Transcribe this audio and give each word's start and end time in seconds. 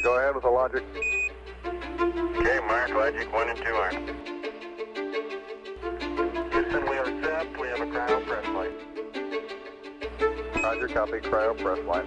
Go 0.00 0.16
ahead 0.18 0.34
with 0.34 0.44
the 0.44 0.50
logic. 0.50 0.82
Okay, 1.66 2.60
Mark, 2.66 2.90
logic 2.90 3.30
1 3.30 3.48
and 3.50 3.58
2 3.58 3.64
are. 3.64 3.90
Houston, 6.50 6.82
we 6.88 6.96
are 6.96 7.22
set. 7.22 7.60
We 7.60 7.68
have 7.68 7.80
a 7.80 7.86
cryo 7.86 8.26
press 8.26 8.46
light. 8.54 8.72
Roger, 10.62 10.88
copy, 10.88 11.20
cryo 11.20 11.54
press. 11.58 11.78
Uh, 11.78 12.04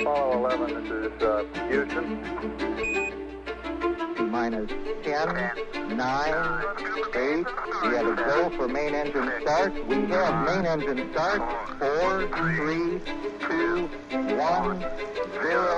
Apollo 0.00 0.38
11, 0.38 0.74
this 0.74 1.12
is 1.12 1.22
uh, 1.22 1.44
Houston. 1.68 2.69
Minus 4.30 4.70
10, 5.02 5.96
9, 5.96 6.64
8. 7.14 7.46
We 7.82 7.88
have 7.96 8.06
a 8.06 8.14
go 8.14 8.48
for 8.56 8.68
main 8.68 8.94
engine 8.94 9.28
start. 9.40 9.74
We 9.88 9.96
have 10.06 10.46
main 10.46 10.66
engine 10.66 11.10
start. 11.12 11.42
4, 11.80 12.28
3, 12.36 13.00
2, 13.48 13.88
1, 14.36 14.80
0. 14.80 15.70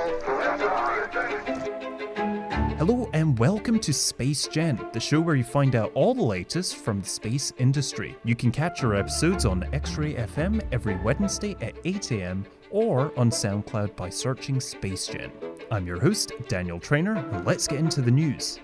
Hello 2.77 3.09
and 3.15 3.39
welcome 3.39 3.79
to 3.79 3.93
Space 3.95 4.47
Gen, 4.49 4.79
the 4.93 5.01
show 5.01 5.21
where 5.21 5.37
you 5.37 5.45
find 5.45 5.75
out 5.75 5.91
all 5.95 6.13
the 6.13 6.23
latest 6.23 6.77
from 6.77 7.01
the 7.01 7.09
space 7.09 7.55
industry. 7.57 8.15
You 8.25 8.37
can 8.37 8.51
catch 8.51 8.85
our 8.85 8.95
episodes 8.95 9.47
on 9.47 9.67
X 9.73 9.97
Ray 9.97 10.13
FM 10.15 10.63
every 10.73 10.97
Wednesday 10.97 11.57
at 11.63 11.83
8am 11.85 12.45
or 12.71 13.19
on 13.19 13.31
SoundCloud 13.31 13.97
by 13.97 14.11
searching 14.11 14.61
Space 14.61 15.07
Gen. 15.07 15.33
I'm 15.73 15.87
your 15.87 15.99
host, 15.99 16.33
Daniel 16.49 16.79
Trainer, 16.79 17.15
and 17.15 17.47
let's 17.47 17.67
get 17.67 17.79
into 17.79 18.03
the 18.03 18.11
news. 18.11 18.61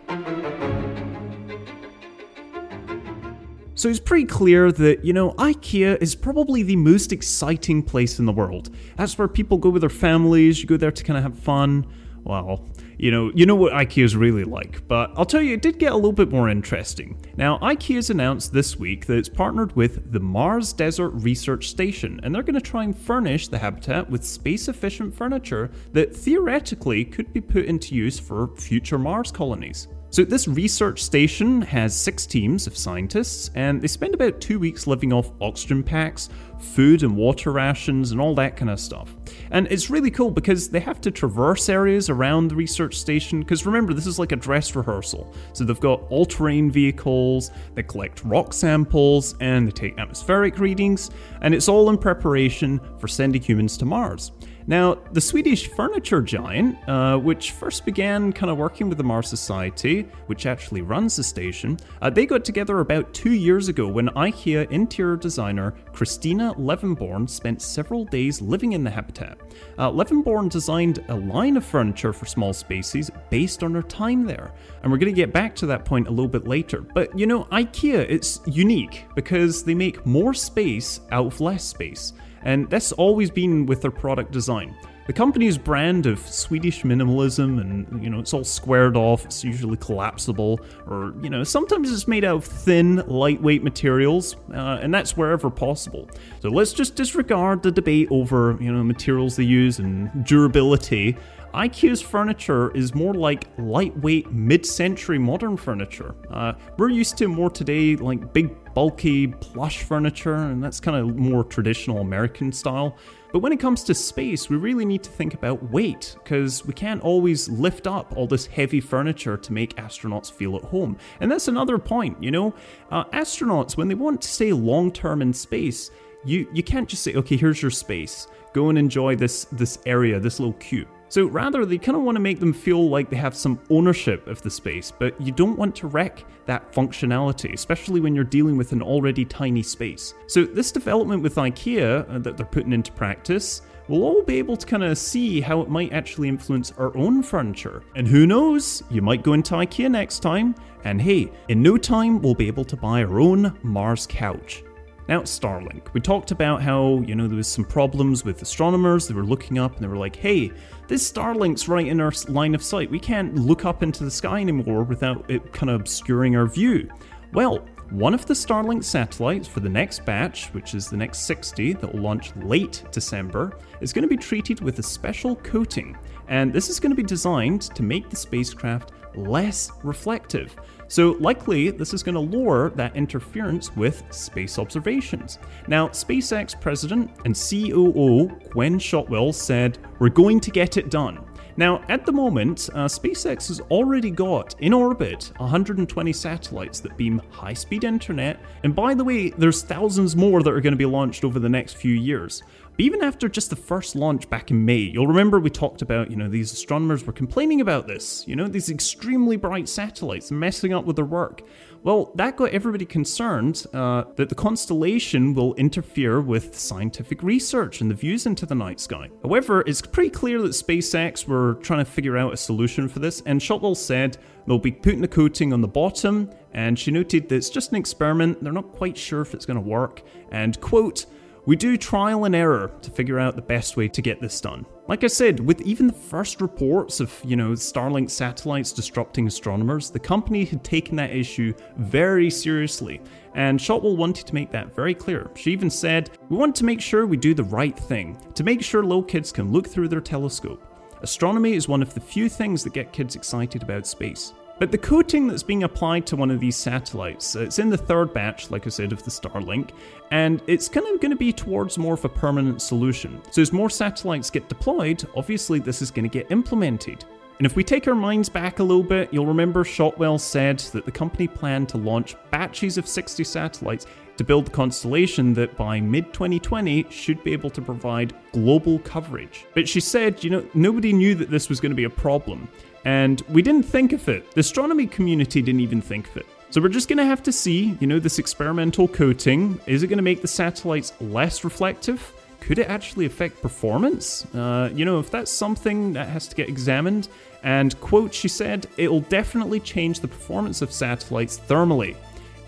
So 3.75 3.89
it's 3.89 3.99
pretty 3.99 4.27
clear 4.27 4.71
that, 4.73 5.03
you 5.03 5.15
know, 5.15 5.31
IKEA 5.39 6.03
is 6.03 6.15
probably 6.15 6.63
the 6.63 6.77
most 6.77 7.11
exciting 7.11 7.83
place 7.83 8.19
in 8.19 8.27
the 8.27 8.33
world. 8.33 8.69
That's 8.99 9.17
where 9.17 9.27
people 9.27 9.57
go 9.57 9.71
with 9.71 9.81
their 9.81 9.89
families, 9.89 10.61
you 10.61 10.67
go 10.67 10.77
there 10.77 10.93
to 10.93 11.03
kind 11.03 11.17
of 11.17 11.23
have 11.23 11.39
fun. 11.39 11.87
Well, 12.25 12.69
you 12.99 13.11
know, 13.13 13.31
you 13.35 13.47
know 13.47 13.55
what 13.55 13.73
IKEA 13.73 14.05
is 14.05 14.17
really 14.17 14.45
like, 14.45 14.87
but 14.89 15.13
I'll 15.17 15.25
tell 15.25 15.41
you, 15.41 15.55
it 15.55 15.63
did 15.63 15.79
get 15.79 15.93
a 15.93 15.95
little 15.95 16.13
bit 16.13 16.31
more 16.31 16.49
interesting. 16.49 17.17
Now, 17.37 17.59
IKEA's 17.59 18.11
announced 18.11 18.53
this 18.53 18.77
week 18.77 19.07
that 19.07 19.17
it's 19.17 19.29
partnered 19.29 19.75
with 19.77 20.13
the 20.13 20.21
Mars 20.21 20.73
Desert 20.73 21.11
Research 21.11 21.69
Station, 21.69 22.21
and 22.23 22.35
they're 22.35 22.43
going 22.43 22.55
to 22.55 22.61
try 22.61 22.83
and 22.83 22.97
furnish 22.97 23.49
the 23.49 23.59
habitat 23.59 24.11
with 24.11 24.25
space 24.25 24.69
efficient 24.69 25.15
furniture 25.15 25.71
that 25.93 26.15
theoretically 26.15 27.05
could 27.05 27.33
be 27.33 27.41
put 27.41 27.67
into 27.67 27.95
use 27.95 28.19
for 28.19 28.49
future 28.57 28.99
Mars 28.99 29.31
colonies. 29.31 29.87
So, 30.11 30.25
this 30.25 30.49
research 30.49 31.03
station 31.03 31.61
has 31.61 31.95
six 31.95 32.25
teams 32.25 32.67
of 32.67 32.75
scientists, 32.75 33.51
and 33.55 33.83
they 33.83 33.89
spend 33.89 34.15
about 34.15 34.41
two 34.41 34.59
weeks 34.59 34.87
living 34.87 35.13
off 35.13 35.31
oxygen 35.43 35.83
packs, 35.83 36.31
food 36.59 37.03
and 37.03 37.15
water 37.15 37.53
rations, 37.53 38.11
and 38.11 38.19
all 38.19 38.35
that 38.37 38.57
kind 38.57 38.71
of 38.71 38.81
stuff. 38.81 39.15
And 39.51 39.67
it's 39.71 39.91
really 39.91 40.11
cool 40.11 40.31
because 40.31 40.71
they 40.71 40.81
have 40.81 41.03
to 41.03 41.11
traverse 41.11 41.69
areas 41.69 42.09
around 42.09 42.49
the 42.49 42.57
research 42.57 42.95
station, 42.99 43.41
because 43.41 43.67
remember, 43.67 43.93
this 43.93 44.07
is 44.07 44.19
like 44.19 44.33
a 44.33 44.37
dress 44.37 44.75
rehearsal. 44.75 45.35
So, 45.53 45.65
they've 45.65 45.79
got 45.79 46.03
all 46.09 46.25
terrain 46.25 46.71
vehicles, 46.71 47.51
they 47.75 47.83
collect 47.83 48.25
rock 48.25 48.55
samples, 48.55 49.35
and 49.41 49.69
they 49.69 49.73
take 49.73 49.99
atmospheric 49.99 50.59
readings, 50.59 51.11
and 51.43 51.55
it's 51.55 51.69
all 51.69 51.91
in 51.91 51.99
preparation 51.99 52.81
for 52.99 53.09
sending 53.09 53.43
humans 53.43 53.77
to 53.77 53.85
Mars. 53.85 54.33
Now, 54.69 54.99
the 55.13 55.21
Swedish 55.23 55.67
furniture 55.67 56.21
giant, 56.21 56.77
uh, 56.87 57.17
which 57.17 57.53
first 57.53 57.87
began 57.87 58.35
kind 58.35 58.51
of 58.51 58.59
working 58.59 58.91
with 58.91 58.99
the 58.99 59.05
Mars 59.05 59.27
Society, 59.27 60.03
which 60.27 60.45
actually 60.45 60.83
runs 60.83 61.17
the 61.17 61.25
station, 61.25 61.79
uh, 62.03 62.11
they 62.11 62.27
got 62.27 62.45
together 62.45 62.81
about 62.81 63.15
two 63.15 63.33
years 63.33 63.69
ago 63.69 63.89
when 63.89 64.09
IKEA 64.09 64.71
interior 64.71 65.17
designer 65.17 65.75
Christina 65.95 66.53
Levenborn 66.59 67.31
spent 67.31 67.63
several 67.63 68.05
days 68.05 68.43
living 68.43 68.75
in 68.75 68.85
the 68.85 68.91
habitat. 68.91 69.39
Uh, 69.79 69.91
Levenborn 69.91 70.51
designed 70.51 71.03
a 71.09 71.15
line 71.15 71.57
of 71.57 71.65
furniture 71.65 72.13
for 72.13 72.27
small 72.27 72.53
spaces 72.53 73.11
based 73.31 73.63
on 73.63 73.73
her 73.73 73.83
time 73.83 74.27
there, 74.27 74.53
and 74.83 74.93
we're 74.93 74.99
going 74.99 75.11
to 75.11 75.17
get 75.17 75.33
back 75.33 75.57
to 75.57 75.65
that 75.65 75.87
point 75.87 76.09
a 76.09 76.11
little 76.11 76.29
bit 76.29 76.47
later. 76.47 76.83
But 76.83 77.19
you 77.19 77.27
know, 77.27 77.45
IKEA, 77.45 78.05
it's 78.07 78.43
unique 78.47 79.07
because 79.15 79.65
they 79.65 79.75
make 79.75 80.05
more 80.05 80.35
space 80.35 81.01
out 81.11 81.25
of 81.25 81.41
less 81.41 81.65
space 81.65 82.13
and 82.43 82.69
that's 82.71 82.93
always 82.93 83.31
been 83.31 83.67
with 83.67 83.83
their 83.83 83.91
product 83.91 84.33
design. 84.33 84.75
The 85.09 85.15
company's 85.15 85.57
brand 85.57 86.05
of 86.05 86.19
Swedish 86.19 86.83
minimalism, 86.83 87.59
and 87.63 88.05
you 88.05 88.11
know, 88.11 88.19
it's 88.19 88.35
all 88.35 88.45
squared 88.45 88.95
off, 88.95 89.25
it's 89.25 89.43
usually 89.43 89.79
collapsible, 89.79 90.61
or 90.87 91.15
you 91.23 91.31
know, 91.31 91.45
sometimes 91.45 91.91
it's 91.91 92.07
made 92.07 92.25
out 92.25 92.37
of 92.37 92.45
thin, 92.45 92.97
lightweight 93.07 93.63
materials, 93.63 94.37
uh, 94.53 94.81
and 94.83 94.93
that's 94.93 95.17
wherever 95.17 95.49
possible. 95.49 96.11
So 96.41 96.51
let's 96.51 96.75
just 96.75 96.95
disregard 96.95 97.63
the 97.63 97.73
debate 97.73 98.09
over 98.11 98.59
you 98.61 98.71
know 98.71 98.85
materials 98.85 99.37
they 99.37 99.45
use 99.45 99.79
and 99.79 100.11
durability. 100.27 101.17
IKEA's 101.55 102.03
furniture 102.03 102.71
is 102.77 102.95
more 102.95 103.15
like 103.15 103.47
lightweight 103.57 104.31
mid-century 104.31 105.19
modern 105.19 105.57
furniture. 105.57 106.15
Uh, 106.31 106.53
we're 106.77 106.91
used 106.91 107.17
to 107.17 107.29
more 107.29 107.49
today 107.49 107.97
like 107.97 108.35
big 108.35 108.55
bulky 108.79 109.27
plush 109.27 109.83
furniture, 109.83 110.37
and 110.37 110.63
that's 110.63 110.79
kind 110.79 110.97
of 110.97 111.17
more 111.17 111.43
traditional 111.43 111.99
American 111.99 112.53
style. 112.53 112.97
But 113.33 113.41
when 113.41 113.51
it 113.53 113.59
comes 113.59 113.83
to 113.83 113.93
space, 113.93 114.49
we 114.49 114.57
really 114.57 114.85
need 114.85 115.03
to 115.03 115.11
think 115.11 115.35
about 115.35 115.61
weight, 115.73 116.15
because 116.23 116.65
we 116.65 116.73
can't 116.75 117.03
always 117.03 117.49
lift 117.49 117.89
up 117.89 118.17
all 118.17 118.29
this 118.29 118.47
heavy 118.47 118.81
furniture 118.81 119.37
to 119.37 119.53
make 119.53 119.75
astronauts 119.75 120.31
feel 120.31 120.55
at 120.55 120.63
home. 120.63 120.97
And 121.19 121.29
that's 121.29 121.49
another 121.49 121.77
point, 121.77 122.23
you 122.23 122.31
know? 122.31 122.55
Uh, 122.93 123.03
astronauts, 123.07 123.77
when 123.77 123.89
they 123.89 123.97
want 123.97 124.23
to 124.23 124.29
stay 124.29 124.53
long 124.53 124.93
term 124.93 125.23
in 125.23 125.33
space, 125.33 125.91
you, 126.25 126.49
you 126.53 126.63
can't 126.63 126.89
just 126.89 127.03
say, 127.03 127.15
okay, 127.15 127.37
here's 127.37 127.61
your 127.61 127.73
space. 127.73 128.29
Go 128.53 128.69
and 128.69 128.79
enjoy 128.79 129.17
this, 129.17 129.47
this 129.51 129.81
area, 129.87 130.21
this 130.21 130.39
little 130.39 130.55
cube. 130.61 130.87
So 131.09 131.27
rather, 131.27 131.65
they 131.65 131.79
kind 131.79 131.97
of 131.97 132.03
want 132.03 132.17
to 132.17 132.21
make 132.21 132.39
them 132.39 132.53
feel 132.53 132.89
like 132.89 133.09
they 133.09 133.17
have 133.17 133.35
some 133.35 133.59
ownership 133.71 134.27
of 134.27 134.43
the 134.43 134.51
space, 134.51 134.93
but 134.97 135.19
you 135.21 135.33
don't 135.33 135.57
want 135.57 135.75
to 135.77 135.87
wreck 135.87 136.25
that 136.47 136.73
functionality, 136.73 137.53
especially 137.53 138.01
when 138.01 138.15
you're 138.15 138.25
dealing 138.25 138.57
with 138.57 138.73
an 138.73 138.83
already 138.83 139.25
tiny 139.25 139.63
space. 139.63 140.15
So 140.27 140.45
this 140.45 140.71
development 140.71 141.23
with 141.23 141.37
IKEA 141.37 142.09
uh, 142.09 142.19
that 142.19 142.37
they're 142.37 142.47
putting 142.47 142.73
into 142.73 142.93
practice, 142.93 143.63
we'll 143.89 144.03
all 144.03 144.23
be 144.23 144.39
able 144.39 144.57
to 144.57 144.67
kind 144.67 144.85
of 144.85 144.99
see 144.99 145.41
how 145.41 145.61
it 145.63 145.69
might 145.69 145.93
actually 145.93 146.29
influence 146.29 146.73
our 146.79 146.95
own 146.97 147.23
furniture. 147.23 147.83
And 147.95 148.07
who 148.07 148.27
knows, 148.27 148.83
you 148.91 149.03
might 149.03 149.23
go 149.23 149.33
into 149.33 149.55
IKEA 149.55 149.91
next 149.91 150.21
time, 150.21 150.55
and 150.85 151.01
hey, 151.01 151.33
in 151.49 151.63
no 151.63 151.79
time 151.79 152.21
we'll 152.21 152.35
be 152.35 152.49
able 152.49 152.65
to 152.67 152.77
buy 152.77 153.03
our 153.03 153.21
own 153.21 153.59
Mars 153.63 154.07
couch. 154.09 154.63
Now, 155.09 155.23
Starlink. 155.23 155.95
We 155.95 156.03
talked 156.03 156.33
about 156.33 156.61
how, 156.61 157.03
you 157.07 157.15
know, 157.15 157.27
there 157.27 157.37
was 157.39 157.49
some 157.49 157.65
problems 157.65 158.27
with 158.27 158.43
astronomers. 158.43 159.09
They 159.09 159.15
were 159.15 159.25
looking 159.25 159.59
up 159.59 159.75
and 159.75 159.83
they 159.83 159.89
were 159.89 159.97
like, 159.97 160.17
hey, 160.17 160.53
this 160.87 161.11
Starlink's 161.11 161.67
right 161.67 161.87
in 161.87 161.99
our 161.99 162.13
line 162.29 162.55
of 162.55 162.63
sight. 162.63 162.91
We 162.91 163.01
can't 163.01 163.35
look 163.35 163.65
up 163.65 163.83
into 163.83 164.05
the 164.05 164.11
sky 164.11 164.41
anymore 164.41 164.83
without 164.83 165.29
it 165.31 165.51
kind 165.55 165.71
of 165.71 165.81
obscuring 165.81 166.37
our 166.37 166.47
view. 166.47 166.91
Well, 167.33 167.67
one 167.89 168.13
of 168.13 168.27
the 168.27 168.35
Starlink 168.35 168.85
satellites 168.85 169.49
for 169.49 169.61
the 169.61 169.69
next 169.71 170.05
batch, 170.05 170.49
which 170.49 170.75
is 170.75 170.89
the 170.89 170.97
next 170.99 171.21
60 171.21 171.73
that 171.73 171.91
will 171.91 172.03
launch 172.03 172.37
late 172.37 172.85
December, 172.93 173.57
is 173.81 173.95
going 173.95 174.03
to 174.03 174.09
be 174.09 174.17
treated 174.19 174.61
with 174.61 174.79
a 174.79 174.83
special 174.83 175.37
coating. 175.37 175.97
And 176.29 176.53
this 176.53 176.69
is 176.69 176.79
going 176.79 176.91
to 176.91 176.97
be 176.97 177.03
designed 177.03 177.63
to 177.75 177.83
make 177.83 178.11
the 178.11 178.17
spacecraft 178.17 178.93
less 179.15 179.73
reflective. 179.83 180.55
So, 180.89 181.17
likely, 181.21 181.71
this 181.71 181.93
is 181.93 182.03
going 182.03 182.15
to 182.15 182.37
lower 182.39 182.71
that 182.71 182.97
interference 182.97 183.77
with 183.77 184.03
space 184.11 184.59
observations. 184.59 185.39
Now, 185.67 185.89
SpaceX 185.89 186.59
president 186.59 187.11
and 187.27 187.35
COO 187.35 188.29
Gwynne 188.51 188.79
Shotwell 188.79 189.35
said, 189.35 189.79
We're 189.99 190.09
going 190.09 190.41
to 190.41 190.51
get 190.51 190.79
it 190.79 190.91
done. 190.91 191.19
Now, 191.59 191.83
at 191.89 192.07
the 192.07 192.13
moment, 192.13 192.71
uh, 192.73 192.87
SpaceX 192.87 193.49
has 193.49 193.61
already 193.63 194.13
got 194.13 194.55
in 194.61 194.73
orbit 194.73 195.33
120 195.39 196.13
satellites 196.13 196.79
that 196.79 196.97
beam 196.97 197.21
high 197.31 197.53
speed 197.53 197.83
internet, 197.83 198.39
and 198.63 198.77
by 198.77 198.95
the 198.95 199.03
way, 199.03 199.31
there's 199.31 199.63
thousands 199.63 200.15
more 200.15 200.45
that 200.45 200.53
are 200.53 200.61
going 200.61 200.73
to 200.73 200.79
be 200.79 200.87
launched 200.87 201.25
over 201.25 201.41
the 201.41 201.49
next 201.49 201.77
few 201.77 201.95
years. 201.95 202.45
But 202.79 202.85
even 202.85 203.03
after 203.03 203.29
just 203.29 203.51
the 203.51 203.57
first 203.57 203.97
launch 203.97 204.31
back 204.31 204.53
in 204.53 204.65
May, 204.65 204.77
you'll 204.77 205.09
remember 205.09 205.41
we 205.41 205.51
talked 205.51 205.83
about, 205.83 206.13
you 206.13 206.17
know, 206.17 206.29
these 206.29 206.53
astronomers 206.53 207.05
were 207.05 207.13
complaining 207.13 207.61
about 207.61 207.89
this, 207.89 208.23
you 208.29 208.37
know, 208.37 208.47
these 208.47 208.71
extremely 208.71 209.37
bright 209.37 209.69
satellites 209.69 210.31
messing 210.31 210.73
up 210.73 210.85
with 210.85 210.95
their 210.95 211.05
work. 211.05 211.43
Well, 211.83 212.13
that 212.15 212.37
got 212.37 212.51
everybody 212.51 212.85
concerned 212.85 213.67
uh, 213.75 214.05
that 214.15 214.29
the 214.29 214.35
constellation 214.37 215.35
will 215.35 215.55
interfere 215.57 216.21
with 216.21 216.57
scientific 216.57 217.25
research 217.25 217.81
and 217.81 217.91
the 217.91 217.97
views 217.97 218.27
into 218.27 218.47
the 218.47 218.55
night 218.55 218.79
sky. 218.79 219.11
However, 219.25 219.65
it's 219.67 219.83
pretty 219.83 220.11
clear 220.11 220.41
that 220.43 220.51
SpaceX 220.51 221.27
were 221.27 221.55
trying 221.55 221.85
to 221.85 221.91
figure 221.91 222.17
out 222.17 222.33
a 222.33 222.37
solution 222.37 222.89
for 222.89 223.01
this, 223.01 223.23
and 223.27 223.43
Shotwell 223.43 223.75
said 223.75 224.19
they'll 224.47 224.59
be 224.61 224.71
putting 224.71 225.03
a 225.03 225.09
coating 225.09 225.53
on 225.53 225.63
the 225.63 225.69
bottom, 225.69 226.31
and 226.53 226.79
she 226.79 226.93
noted 226.93 227.29
that 227.29 227.35
it's 227.35 227.51
just 227.51 227.73
an 227.73 227.77
experiment, 227.77 228.41
they're 228.41 228.53
not 228.53 228.71
quite 228.71 228.97
sure 228.97 229.21
if 229.21 229.35
it's 229.35 229.47
going 229.47 229.61
to 229.61 229.69
work, 229.69 230.03
and 230.31 230.61
quote, 230.61 231.07
We 231.49 231.57
do 231.57 231.79
trial 231.79 232.27
and 232.27 232.35
error 232.35 232.71
to 232.83 232.91
figure 232.91 233.19
out 233.19 233.35
the 233.35 233.41
best 233.41 233.79
way 233.79 233.89
to 233.89 234.03
get 234.03 234.21
this 234.21 234.39
done. 234.39 234.67
Like 234.87 235.03
I 235.03 235.07
said, 235.07 235.41
with 235.41 235.63
even 235.63 235.87
the 235.87 235.95
first 235.95 236.43
reports 236.43 237.01
of, 237.01 237.19
you 237.25 237.37
know, 237.37 237.53
Starlink 237.53 238.11
satellites 238.11 238.71
disrupting 238.71 239.27
astronomers, 239.27 239.89
the 239.89 239.99
company 239.99 240.45
had 240.45 240.63
taken 240.63 240.95
that 240.97 241.09
issue 241.11 241.55
very 241.79 242.29
seriously, 242.29 243.01
and 243.35 243.59
Shotwell 243.59 243.97
wanted 243.97 244.27
to 244.27 244.35
make 244.35 244.51
that 244.51 244.75
very 244.75 244.93
clear. 244.93 245.31
She 245.37 245.51
even 245.51 245.71
said, 245.71 246.11
We 246.29 246.37
want 246.37 246.55
to 246.57 246.67
make 246.67 246.83
sure 246.83 247.07
we 247.07 247.17
do 247.17 247.33
the 247.33 247.45
right 247.45 247.79
thing, 247.79 248.19
to 248.35 248.45
make 248.45 248.63
sure 248.63 248.83
little 248.83 249.03
kids 249.03 249.33
can 249.33 249.51
look 249.51 249.67
through 249.67 249.89
their 249.89 250.03
telescope. 250.03 250.63
Astronomy 251.01 251.55
is 251.55 251.67
one 251.67 251.81
of 251.81 251.95
the 251.95 252.01
few 252.01 252.29
things 252.29 252.63
that 252.63 252.75
get 252.75 252.93
kids 252.93 253.17
excited 253.17 253.63
about 253.63 253.87
space. 253.87 254.35
But 254.59 254.73
the 254.73 254.79
coating 254.79 255.29
that's 255.29 255.45
being 255.45 255.63
applied 255.63 256.05
to 256.09 256.17
one 256.17 256.33
of 256.33 256.41
these 256.41 256.57
satellites, 256.57 257.37
uh, 257.37 257.41
it's 257.41 257.61
in 257.61 257.71
the 257.71 257.77
third 257.77 258.13
batch, 258.13 258.51
like 258.51 258.67
I 258.67 258.71
said, 258.71 258.93
of 258.93 259.05
the 259.05 259.11
Starlink, 259.11 259.71
and 260.11 260.43
it's 260.49 260.69
kind 260.69 260.87
of 260.87 261.01
going 261.01 261.13
to 261.13 261.17
be 261.17 261.33
towards 261.33 261.79
more 261.79 261.95
of 261.95 262.05
a 262.05 262.09
permanent 262.09 262.61
solution. 262.61 263.23
So 263.31 263.41
as 263.41 263.53
more 263.53 263.71
satellites 263.71 264.31
get 264.31 264.49
deployed, 264.49 265.05
obviously 265.15 265.61
this 265.61 265.81
is 265.81 265.93
going 265.93 266.09
to 266.09 266.19
get 266.19 266.31
implemented. 266.33 267.05
And 267.39 267.47
if 267.47 267.55
we 267.55 267.63
take 267.63 267.87
our 267.87 267.95
minds 267.95 268.29
back 268.29 268.59
a 268.59 268.65
little 268.65 268.83
bit, 268.83 269.13
you'll 269.13 269.27
remember 269.27 269.63
Shotwell 269.63 270.19
said 270.19 270.59
that 270.59 270.85
the 270.85 270.91
company 270.91 271.29
planned 271.29 271.69
to 271.69 271.77
launch 271.77 272.17
batches 272.33 272.79
of 272.79 272.89
60 272.89 273.23
satellites 273.23 273.87
to 274.17 274.25
build 274.25 274.47
the 274.47 274.51
constellation 274.51 275.33
that 275.35 275.57
by 275.57 275.81
mid 275.81 276.13
2020 276.13 276.87
should 276.91 277.23
be 277.23 277.33
able 277.33 277.51
to 277.51 277.63
provide 277.63 278.13
global 278.33 278.81
coverage. 278.81 279.47
But 279.55 279.69
she 279.69 279.79
said, 279.79 280.25
you 280.25 280.31
know, 280.31 280.45
nobody 280.55 280.93
knew 280.93 281.15
that 281.15 281.31
this 281.31 281.49
was 281.49 281.61
going 281.61 281.71
to 281.71 281.77
be 281.77 281.85
a 281.85 281.91
problem. 281.91 282.49
And 282.85 283.23
we 283.29 283.43
didn't 283.43 283.65
think 283.65 283.93
of 283.93 284.09
it. 284.09 284.31
The 284.33 284.41
astronomy 284.41 284.87
community 284.87 285.43
didn't 285.43 285.61
even 285.61 285.81
think 285.81 286.09
of 286.09 286.17
it. 286.17 286.27
So 286.51 286.63
we're 286.63 286.69
just 286.69 286.89
going 286.89 286.99
to 286.99 287.05
have 287.05 287.23
to 287.25 287.33
see, 287.33 287.77
you 287.81 287.87
know, 287.87 287.99
this 287.99 288.19
experimental 288.19 288.89
coating. 288.89 289.61
Is 289.67 289.83
it 289.83 289.89
going 289.89 289.99
to 289.99 290.03
make 290.03 290.23
the 290.23 290.29
satellites 290.29 290.95
less 291.01 291.45
reflective? 291.45 292.13
Could 292.41 292.59
it 292.59 292.69
actually 292.69 293.05
affect 293.05 293.43
performance? 293.43 294.25
Uh, 294.35 294.71
you 294.73 294.85
know, 294.85 294.99
if 294.99 295.11
that's 295.11 295.31
something 295.31 295.93
that 295.93 296.09
has 296.09 296.27
to 296.29 296.37
get 296.37 296.49
examined. 296.49 297.09
And, 297.43 297.79
quote, 297.81 298.15
she 298.15 298.29
said, 298.29 298.67
it'll 298.79 299.01
definitely 299.01 299.61
change 299.61 300.01
the 300.01 300.09
performance 300.09 300.63
of 300.63 300.73
satellites 300.73 301.39
thermally. 301.39 301.97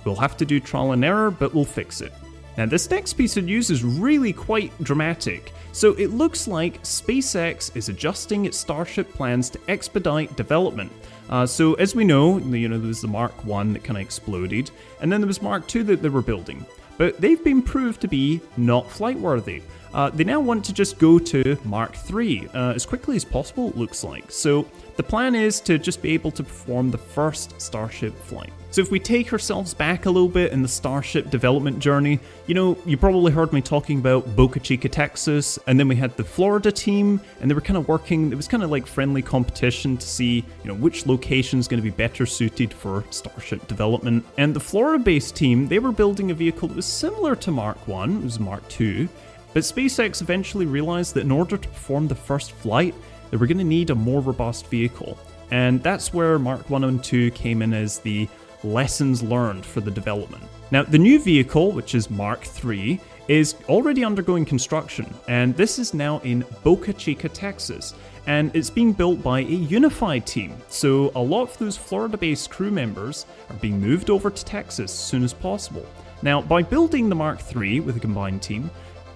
We'll 0.05 0.17
have 0.17 0.37
to 0.38 0.47
do 0.47 0.61
trial 0.61 0.93
and 0.93 1.05
error, 1.05 1.31
but 1.31 1.55
we'll 1.55 1.65
fix 1.67 2.00
it. 2.00 2.12
Now, 2.61 2.67
this 2.67 2.91
next 2.91 3.15
piece 3.15 3.39
of 3.39 3.45
news 3.45 3.71
is 3.71 3.83
really 3.83 4.35
quite 4.35 4.71
dramatic. 4.85 5.55
So, 5.73 5.95
it 5.95 6.11
looks 6.11 6.47
like 6.47 6.83
SpaceX 6.83 7.75
is 7.75 7.89
adjusting 7.89 8.45
its 8.45 8.59
Starship 8.59 9.11
plans 9.15 9.49
to 9.49 9.61
expedite 9.67 10.37
development. 10.37 10.93
Uh, 11.31 11.47
so, 11.47 11.73
as 11.77 11.95
we 11.95 12.05
know, 12.05 12.37
you 12.37 12.69
know, 12.69 12.77
there 12.77 12.89
was 12.89 13.01
the 13.01 13.09
Mark 13.09 13.33
1 13.47 13.73
that 13.73 13.83
kind 13.83 13.97
of 13.97 14.03
exploded, 14.03 14.71
and 15.01 15.11
then 15.11 15.23
there 15.23 15.27
was 15.27 15.41
Mark 15.41 15.67
2 15.69 15.85
that 15.85 16.03
they 16.03 16.11
were 16.11 16.21
building. 16.21 16.67
But 16.99 17.19
they've 17.19 17.43
been 17.43 17.62
proved 17.62 18.03
to 18.03 18.09
be 18.09 18.43
not 18.59 18.91
flight 18.91 19.19
worthy. 19.19 19.63
Uh, 19.95 20.11
they 20.11 20.25
now 20.25 20.41
want 20.41 20.63
to 20.67 20.75
just 20.75 20.99
go 20.99 21.19
to 21.19 21.56
Mark 21.65 21.95
3 21.97 22.47
uh, 22.53 22.73
as 22.75 22.85
quickly 22.85 23.17
as 23.17 23.25
possible, 23.25 23.71
it 23.71 23.79
looks 23.79 24.05
like. 24.05 24.31
So, 24.31 24.67
the 24.97 25.03
plan 25.03 25.35
is 25.35 25.63
to 25.63 25.79
just 25.79 26.03
be 26.03 26.13
able 26.13 26.33
to 26.33 26.43
perform 26.43 26.91
the 26.91 26.99
first 26.99 27.59
Starship 27.59 28.15
flight. 28.25 28.53
So, 28.72 28.81
if 28.81 28.93
we 28.93 29.00
take 29.00 29.32
ourselves 29.32 29.75
back 29.75 30.06
a 30.06 30.11
little 30.11 30.28
bit 30.28 30.52
in 30.52 30.62
the 30.62 30.69
Starship 30.69 31.28
development 31.28 31.81
journey, 31.81 32.20
you 32.46 32.55
know, 32.55 32.78
you 32.87 32.96
probably 32.96 33.32
heard 33.32 33.52
me 33.52 33.61
talking 33.61 33.99
about 33.99 34.37
Boca 34.37 34.61
Chica, 34.61 34.88
Texas, 34.88 35.58
and 35.67 35.78
then 35.78 35.88
we 35.88 35.96
had 35.96 36.17
the 36.17 36.22
Florida 36.22 36.70
team, 36.70 37.20
and 37.40 37.50
they 37.50 37.55
were 37.56 37.61
kind 37.61 37.76
of 37.76 37.88
working, 37.88 38.31
it 38.31 38.37
was 38.37 38.46
kind 38.46 38.62
of 38.62 38.70
like 38.70 38.87
friendly 38.87 39.22
competition 39.22 39.96
to 39.96 40.06
see, 40.06 40.44
you 40.62 40.69
know, 40.69 40.75
which 40.75 41.05
location 41.08 41.58
is 41.58 41.67
going 41.67 41.82
to 41.82 41.90
be 41.90 41.90
better 41.90 42.25
suited 42.25 42.72
for 42.72 43.05
Starship 43.11 43.67
development. 43.67 44.25
And 44.38 44.55
the 44.55 44.61
Florida 44.61 45.02
based 45.02 45.34
team, 45.34 45.67
they 45.67 45.81
were 45.81 45.90
building 45.90 46.31
a 46.31 46.34
vehicle 46.34 46.69
that 46.69 46.76
was 46.76 46.87
similar 46.87 47.34
to 47.34 47.50
Mark 47.50 47.88
1, 47.88 48.19
it 48.19 48.22
was 48.22 48.38
Mark 48.38 48.67
2, 48.69 49.08
but 49.52 49.64
SpaceX 49.64 50.22
eventually 50.22 50.67
realized 50.67 51.14
that 51.14 51.22
in 51.22 51.32
order 51.32 51.56
to 51.56 51.69
perform 51.69 52.06
the 52.06 52.14
first 52.14 52.52
flight, 52.52 52.94
they 53.32 53.37
were 53.37 53.49
going 53.49 53.58
to 53.58 53.64
need 53.64 53.90
a 53.90 53.96
more 53.96 54.20
robust 54.20 54.69
vehicle. 54.69 55.19
And 55.50 55.82
that's 55.82 56.14
where 56.14 56.38
Mark 56.38 56.70
1 56.70 56.84
and 56.84 57.02
2 57.02 57.32
came 57.32 57.62
in 57.62 57.75
as 57.75 57.99
the 57.99 58.28
lessons 58.65 59.23
learned 59.23 59.65
for 59.65 59.81
the 59.81 59.91
development. 59.91 60.43
Now, 60.71 60.83
the 60.83 60.99
new 60.99 61.19
vehicle, 61.19 61.73
which 61.73 61.95
is 61.95 62.11
Mark 62.11 62.47
III, 62.65 63.01
is 63.29 63.57
already 63.69 64.05
undergoing 64.05 64.45
construction, 64.45 65.12
and 65.29 65.57
this 65.57 65.79
is 65.79 65.95
now 65.95 66.21
in 66.21 66.45
Boca 66.62 66.93
Chica, 66.93 67.29
Texas, 67.29 67.95
and 68.27 68.55
it's 68.55 68.71
being 68.71 68.93
built 68.93 69.23
by 69.23 69.41
a 69.41 69.45
unified 69.45 70.27
team. 70.27 70.57
So, 70.69 71.11
a 71.15 71.23
lot 71.23 71.43
of 71.43 71.59
those 71.59 71.77
Florida 71.77 72.17
based 72.17 72.51
crew 72.51 72.71
members 72.71 73.27
are 73.49 73.57
being 73.57 73.81
moved 73.81 74.11
over 74.11 74.31
to 74.31 74.45
Texas 74.45 74.93
as 74.93 74.99
soon 74.99 75.25
as 75.25 75.33
possible. 75.33 75.87
Now, 76.23 76.43
by 76.43 76.63
building 76.63 77.09
the 77.09 77.15
Mark 77.15 77.41
III 77.55 77.81
with 77.81 77.97
a 77.97 78.01
combined 78.01 78.43
team, 78.43 78.71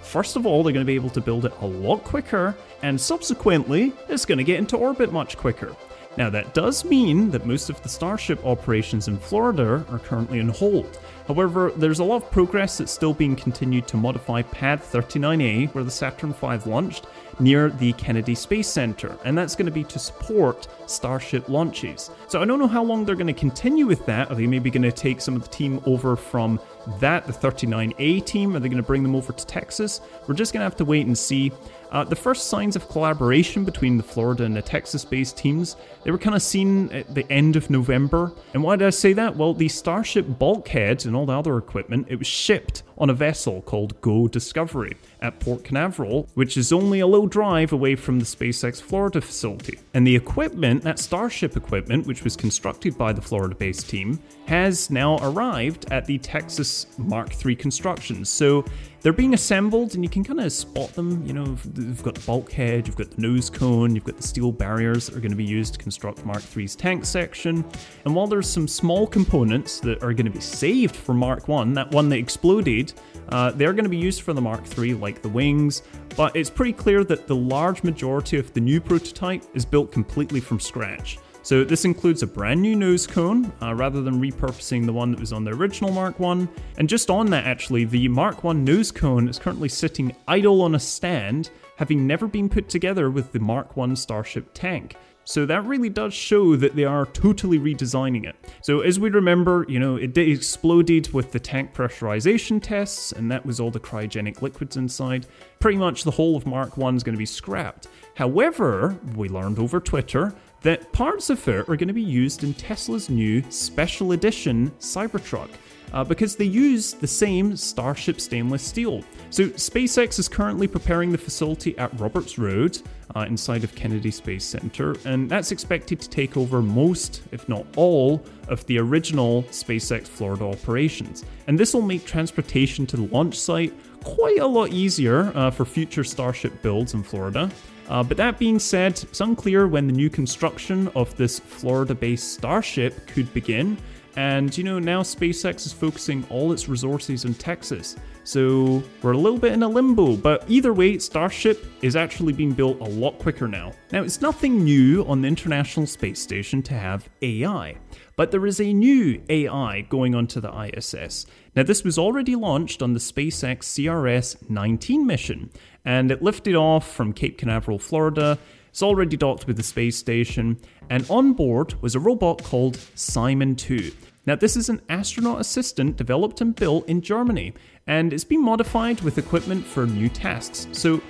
First 0.05 0.37
of 0.37 0.45
all, 0.47 0.63
they're 0.63 0.73
going 0.73 0.85
to 0.85 0.87
be 0.87 0.95
able 0.95 1.11
to 1.11 1.21
build 1.21 1.47
it 1.47 1.53
a 1.61 1.67
lot 1.67 2.05
quicker, 2.05 2.55
and 2.83 3.01
subsequently, 3.01 3.93
it's 4.09 4.27
going 4.27 4.39
to 4.39 4.45
get 4.45 4.59
into 4.59 4.77
orbit 4.77 5.13
much 5.13 5.37
quicker. 5.37 5.75
Now, 6.17 6.31
that 6.31 6.55
does 6.55 6.85
mean 6.85 7.31
that 7.31 7.47
most 7.47 7.71
of 7.71 7.83
the 7.83 7.89
Starship 7.89 8.45
operations 8.47 9.09
in 9.09 9.19
Florida 9.19 9.85
are 9.91 9.99
currently 9.99 10.41
on 10.41 10.49
hold. 10.49 10.99
However, 11.27 11.73
there's 11.77 12.01
a 12.01 12.05
lot 12.05 12.23
of 12.23 12.31
progress 12.31 12.79
that's 12.79 12.93
still 12.93 13.15
being 13.15 13.35
continued 13.35 13.89
to 13.89 13.97
modify 13.97 14.43
Pad 14.43 14.81
39A, 14.81 15.75
where 15.75 15.83
the 15.83 15.91
Saturn 15.91 16.35
V 16.35 16.71
launched, 16.71 17.07
near 17.41 17.71
the 17.71 17.93
Kennedy 17.95 18.35
Space 18.35 18.69
Center, 18.69 19.17
and 19.25 19.37
that's 19.37 19.57
going 19.57 19.67
to 19.67 19.73
be 19.73 19.85
to 19.85 19.99
support 19.99 20.69
Starship 20.87 21.49
launches. 21.49 22.11
So 22.29 22.41
I 22.41 22.45
don't 22.45 22.59
know 22.59 22.69
how 22.69 22.85
long 22.85 23.05
they're 23.05 23.17
going 23.17 23.27
to 23.27 23.33
continue 23.33 23.87
with 23.87 24.05
that. 24.07 24.31
Are 24.31 24.35
they 24.35 24.47
maybe 24.47 24.71
going 24.71 24.83
to 24.83 24.93
take 24.93 25.21
some 25.21 25.35
of 25.35 25.43
the 25.43 25.49
team 25.49 25.81
over 25.87 26.15
from 26.15 26.61
that, 27.01 27.27
the 27.27 27.33
39A 27.33 28.25
team? 28.25 28.55
Are 28.55 28.61
they 28.61 28.69
going 28.69 28.77
to 28.77 28.87
bring 28.87 29.03
them 29.03 29.17
over 29.17 29.33
to 29.33 29.47
Texas? 29.47 30.01
We're 30.29 30.35
just 30.35 30.53
going 30.53 30.61
to 30.61 30.65
have 30.65 30.77
to 30.77 30.85
wait 30.85 31.07
and 31.07 31.17
see. 31.17 31.51
Uh, 31.95 32.03
the 32.03 32.17
first 32.17 32.49
signs 32.49 32.75
of 32.75 32.89
collaboration 32.89 33.65
between 33.65 33.97
the 33.97 34.03
Florida 34.03 34.43
and 34.43 34.57
the 34.57 34.61
Texas 34.61 35.05
based 35.05 35.37
teams, 35.37 35.77
they 36.03 36.11
were 36.11 36.19
kind 36.19 36.35
of 36.35 36.43
seen 36.43 36.91
at 36.91 37.15
the 37.15 37.25
end 37.31 37.55
of 37.55 37.71
November. 37.71 38.33
And 38.53 38.65
why 38.65 38.75
did 38.75 38.89
I 38.89 38.91
say 38.91 39.13
that? 39.13 39.37
Well, 39.37 39.55
the 39.55 39.69
Starship 39.69 40.27
bulkheads 40.41 41.07
and 41.07 41.15
all 41.15 41.25
the 41.25 41.39
other 41.39 41.57
equipment, 41.57 42.09
it 42.11 42.17
was 42.17 42.27
shipped 42.27 42.83
on 42.99 43.11
a 43.11 43.15
vessel 43.15 43.63
called 43.63 44.01
Go 44.01 44.29
Discovery 44.29 44.97
at 45.21 45.41
Port 45.41 45.65
Canaveral, 45.65 46.29
which 46.35 46.57
is 46.57 46.73
only 46.73 47.01
a 47.01 47.07
little 47.07 47.27
drive 47.27 47.73
away 47.73 47.97
from 47.97 48.19
the 48.19 48.25
SpaceX 48.25 48.81
Florida 48.81 49.21
facility. 49.21 49.79
And 49.95 50.07
the 50.07 50.15
equipment, 50.15 50.83
that 50.83 50.99
Starship 50.99 51.57
equipment, 51.57 52.07
which 52.07 52.25
was 52.25 52.37
constructed 52.37 52.97
by 52.97 53.13
the 53.13 53.23
Florida 53.23 53.55
based 53.55 53.89
team, 53.89 54.21
has 54.47 54.91
now 54.91 55.19
arrived 55.23 55.91
at 55.91 56.05
the 56.05 56.19
Texas 56.19 56.87
Mark 56.99 57.33
III 57.45 57.57
construction. 57.57 58.25
So 58.25 58.65
they're 59.01 59.13
being 59.13 59.35
assembled, 59.35 59.95
and 59.95 60.03
you 60.03 60.09
can 60.09 60.25
kind 60.25 60.41
of 60.41 60.51
spot 60.51 60.93
them. 60.95 61.25
You 61.27 61.35
know, 61.35 61.45
you've 61.77 62.03
got 62.03 62.15
the 62.15 62.23
bulkhead, 62.23 62.87
you've 62.87 62.97
got 62.97 63.11
the 63.11 63.21
nose 63.21 63.51
cone, 63.51 63.95
you've 63.95 64.05
got 64.05 64.17
the 64.17 64.23
steel 64.23 64.51
barriers 64.51 65.07
that 65.07 65.17
are 65.17 65.21
going 65.21 65.31
to 65.31 65.37
be 65.37 65.45
used 65.45 65.75
to 65.75 65.79
construct 65.79 66.25
Mark 66.25 66.43
III's 66.57 66.75
tank 66.75 67.05
section. 67.05 67.65
And 68.05 68.15
while 68.15 68.27
there's 68.27 68.49
some 68.49 68.67
small 68.67 69.07
components 69.07 69.81
that 69.81 70.03
are 70.03 70.13
going 70.13 70.27
to 70.27 70.33
be 70.33 70.41
saved 70.41 70.97
for 70.97 71.15
Mark 71.15 71.49
1, 71.49 71.75
that 71.75 71.91
one 71.91 72.09
that 72.11 72.19
exploded, 72.19 72.84
uh, 73.31 73.53
they're 73.53 73.73
going 73.73 73.85
to 73.85 73.91
be 73.91 73.97
used 73.97 74.23
for 74.23 74.33
the 74.33 74.41
Mark 74.41 74.63
III, 74.77 74.95
like 74.95 75.23
the 75.23 75.29
wings. 75.29 75.83
But 76.17 76.37
it's 76.37 76.51
pretty 76.51 76.73
clear 76.73 77.05
that 77.05 77.27
the 77.27 77.37
large 77.37 77.83
majority 77.83 78.39
of 78.39 78.53
the 78.53 78.61
new 78.61 78.81
prototype 78.81 79.45
is 79.55 79.65
built 79.65 79.91
completely 79.93 80.41
from 80.41 80.61
scratch. 80.61 81.19
So 81.45 81.63
this 81.63 81.85
includes 81.85 82.23
a 82.23 82.27
brand 82.27 82.63
new 82.63 82.75
nose 82.75 83.07
cone, 83.07 83.53
uh, 83.61 83.75
rather 83.75 84.01
than 84.01 84.19
repurposing 84.19 84.87
the 84.87 84.95
one 84.95 85.11
that 85.11 85.21
was 85.21 85.31
on 85.31 85.45
the 85.45 85.51
original 85.51 85.93
Mark 85.93 86.19
1. 86.19 86.49
And 86.79 86.89
just 86.89 87.11
on 87.11 87.29
that 87.31 87.45
actually, 87.45 87.85
the 87.85 88.09
Mark 88.09 88.45
1 88.45 88.65
nose 88.65 88.91
cone 88.91 89.29
is 89.29 89.39
currently 89.39 89.69
sitting 89.69 90.17
idle 90.27 90.63
on 90.63 90.75
a 90.75 90.81
stand, 90.81 91.51
having 91.77 92.07
never 92.07 92.27
been 92.27 92.49
put 92.49 92.71
together 92.71 93.11
with 93.11 93.33
the 93.33 93.41
Mark 93.41 93.77
1 93.77 93.95
Starship 93.95 94.49
tank. 94.55 94.97
So 95.25 95.47
that 95.47 95.65
really 95.65 95.89
does 95.89 96.15
show 96.15 96.57
that 96.57 96.77
they 96.77 96.85
are 96.85 97.07
totally 97.07 97.59
redesigning 97.59 98.27
it. 98.27 98.37
So 98.63 98.81
as 98.81 99.01
we 99.01 99.11
remember, 99.11 99.65
you 99.69 99.79
know, 99.79 99.97
it 99.97 100.17
exploded 100.17 101.13
with 101.13 101.33
the 101.33 101.41
tank 101.41 101.75
pressurization 101.75 102.63
tests, 102.63 103.13
and 103.13 103.31
that 103.31 103.45
was 103.45 103.61
all 103.61 103.71
the 103.71 103.81
cryogenic 103.81 104.43
liquids 104.43 104.77
inside. 104.77 105.27
Pretty 105.61 105.79
much 105.79 106.05
the 106.05 106.11
whole 106.11 106.37
of 106.37 106.47
Mark 106.47 106.77
1 106.77 106.97
is 106.97 107.03
going 107.03 107.15
to 107.15 107.19
be 107.19 107.27
scrapped. 107.27 107.89
However, 108.15 108.99
we 109.17 109.29
learned 109.29 109.59
over 109.59 109.81
Twitter 109.81 110.35
that 110.63 110.93
parts 110.93 111.31
of 111.31 111.47
it 111.49 111.69
are 111.69 111.77
going 111.77 111.89
to 111.89 111.95
be 111.95 112.03
used 112.03 112.43
in 112.43 112.55
Tesla's 112.55 113.11
new 113.11 113.43
special 113.51 114.13
edition 114.13 114.71
Cybertruck. 114.79 115.51
Uh, 115.93 116.03
because 116.03 116.35
they 116.35 116.45
use 116.45 116.95
the 116.95 117.07
same 117.07 117.57
Starship 117.57 118.21
stainless 118.21 118.65
steel. 118.65 119.05
So, 119.35 119.49
SpaceX 119.49 120.21
is 120.21 120.29
currently 120.29 120.69
preparing 120.69 121.11
the 121.11 121.19
facility 121.19 121.77
at 121.77 121.99
Roberts 121.99 122.39
Road 122.39 122.81
uh, 123.17 123.27
inside 123.29 123.65
of 123.65 123.75
Kennedy 123.75 124.13
Space 124.13 124.45
Center, 124.45 124.95
and 125.05 125.29
that's 125.29 125.51
expected 125.51 126.01
to 126.03 126.09
take 126.09 126.37
over 126.37 126.63
most, 126.63 127.21
if 127.33 127.49
not 127.49 127.67
all, 127.75 128.25
of 128.47 128.65
the 128.67 128.79
original 128.79 129.43
SpaceX 129.51 130.07
Florida 130.07 130.45
operations. 130.45 131.25
And 131.49 131.59
this 131.59 131.75
will 131.75 131.83
make 131.83 132.05
transportation 132.05 132.87
to 132.87 132.97
the 132.97 133.09
launch 133.09 133.37
site 133.37 133.75
quite 134.05 134.39
a 134.39 134.47
lot 134.47 134.71
easier 134.71 135.33
uh, 135.35 135.51
for 135.51 135.65
future 135.65 136.05
Starship 136.05 136.63
builds 136.63 136.95
in 136.95 137.03
Florida. 137.03 137.51
Uh, 137.89 138.05
but 138.05 138.17
that 138.17 138.39
being 138.39 138.61
said, 138.61 138.93
it's 139.03 139.21
unclear 139.21 139.67
when 139.67 139.89
the 139.89 139.93
new 139.93 140.09
construction 140.09 140.89
of 140.95 141.13
this 141.17 141.41
Florida 141.41 141.97
based 141.97 142.35
Starship 142.35 143.05
could 143.09 143.35
begin. 143.35 143.79
And 144.17 144.57
you 144.57 144.65
know, 144.65 144.79
now 144.79 145.03
SpaceX 145.03 145.67
is 145.67 145.73
focusing 145.73 146.27
all 146.31 146.53
its 146.53 146.69
resources 146.69 147.25
on 147.25 147.35
Texas. 147.35 147.97
So 148.27 148.83
we're 149.03 149.13
a 149.13 149.19
little 149.19 149.39
bit 149.39 149.53
in 149.53 149.63
a 149.63 149.69
limbo, 149.69 150.17
but 150.17 150.45
either 150.49 150.73
way, 150.73 150.99
Starship 150.99 151.67
is 151.83 151.95
actually 151.95 152.33
being 152.33 152.53
built 152.53 152.81
a 152.81 152.85
lot 152.85 153.19
quicker 153.19 153.47
now. 153.47 153.73
Now, 153.93 154.03
it's 154.03 154.23
nothing 154.23 154.65
new 154.65 155.05
on 155.05 155.21
the 155.21 155.29
International 155.29 155.87
Space 155.87 156.21
Station 156.21 156.63
to 156.63 156.75
have 156.75 157.07
AI, 157.21 157.77
but 158.17 158.31
there 158.31 158.47
is 158.47 158.61
a 158.61 158.73
new 158.73 159.23
AI 159.29 159.83
going 159.83 160.15
onto 160.15 160.41
the 160.41 160.71
ISS. 160.75 161.27
Now, 161.55 161.65
this 161.65 161.85
was 161.85 161.99
already 161.99 162.35
launched 162.35 162.81
on 162.81 162.95
the 162.95 162.99
SpaceX 162.99 163.65
CRS 163.65 164.49
19 164.49 165.07
mission, 165.07 165.51
and 165.85 166.11
it 166.11 166.23
lifted 166.23 166.55
off 166.55 166.91
from 166.91 167.13
Cape 167.13 167.37
Canaveral, 167.37 167.79
Florida. 167.79 168.39
It's 168.75 168.83
already 168.83 169.17
docked 169.17 169.47
with 169.47 169.57
the 169.57 169.63
space 169.63 169.97
station, 169.97 170.59
and 170.91 171.07
on 171.09 171.33
board 171.35 171.81
was 171.81 171.95
a 171.95 172.01
robot 172.01 172.43
called 172.43 172.77
CIMON 172.97 173.55
2. 173.55 173.93
Now, 174.27 174.35
this 174.35 174.57
is 174.57 174.69
an 174.69 174.83
astronaut 174.89 175.41
assistant 175.41 175.97
developed 175.97 176.41
and 176.41 176.57
built 176.57 176.89
in 176.89 177.01
Germany, 177.01 177.55
and 177.87 178.13
it's 178.13 178.25
been 178.25 178.43
modified 178.43 179.01
with 179.03 179.17
equipment 179.17 179.65
for 179.65 179.87
new 179.87 180.09
tasks. 180.09 180.67
So, 180.73 181.01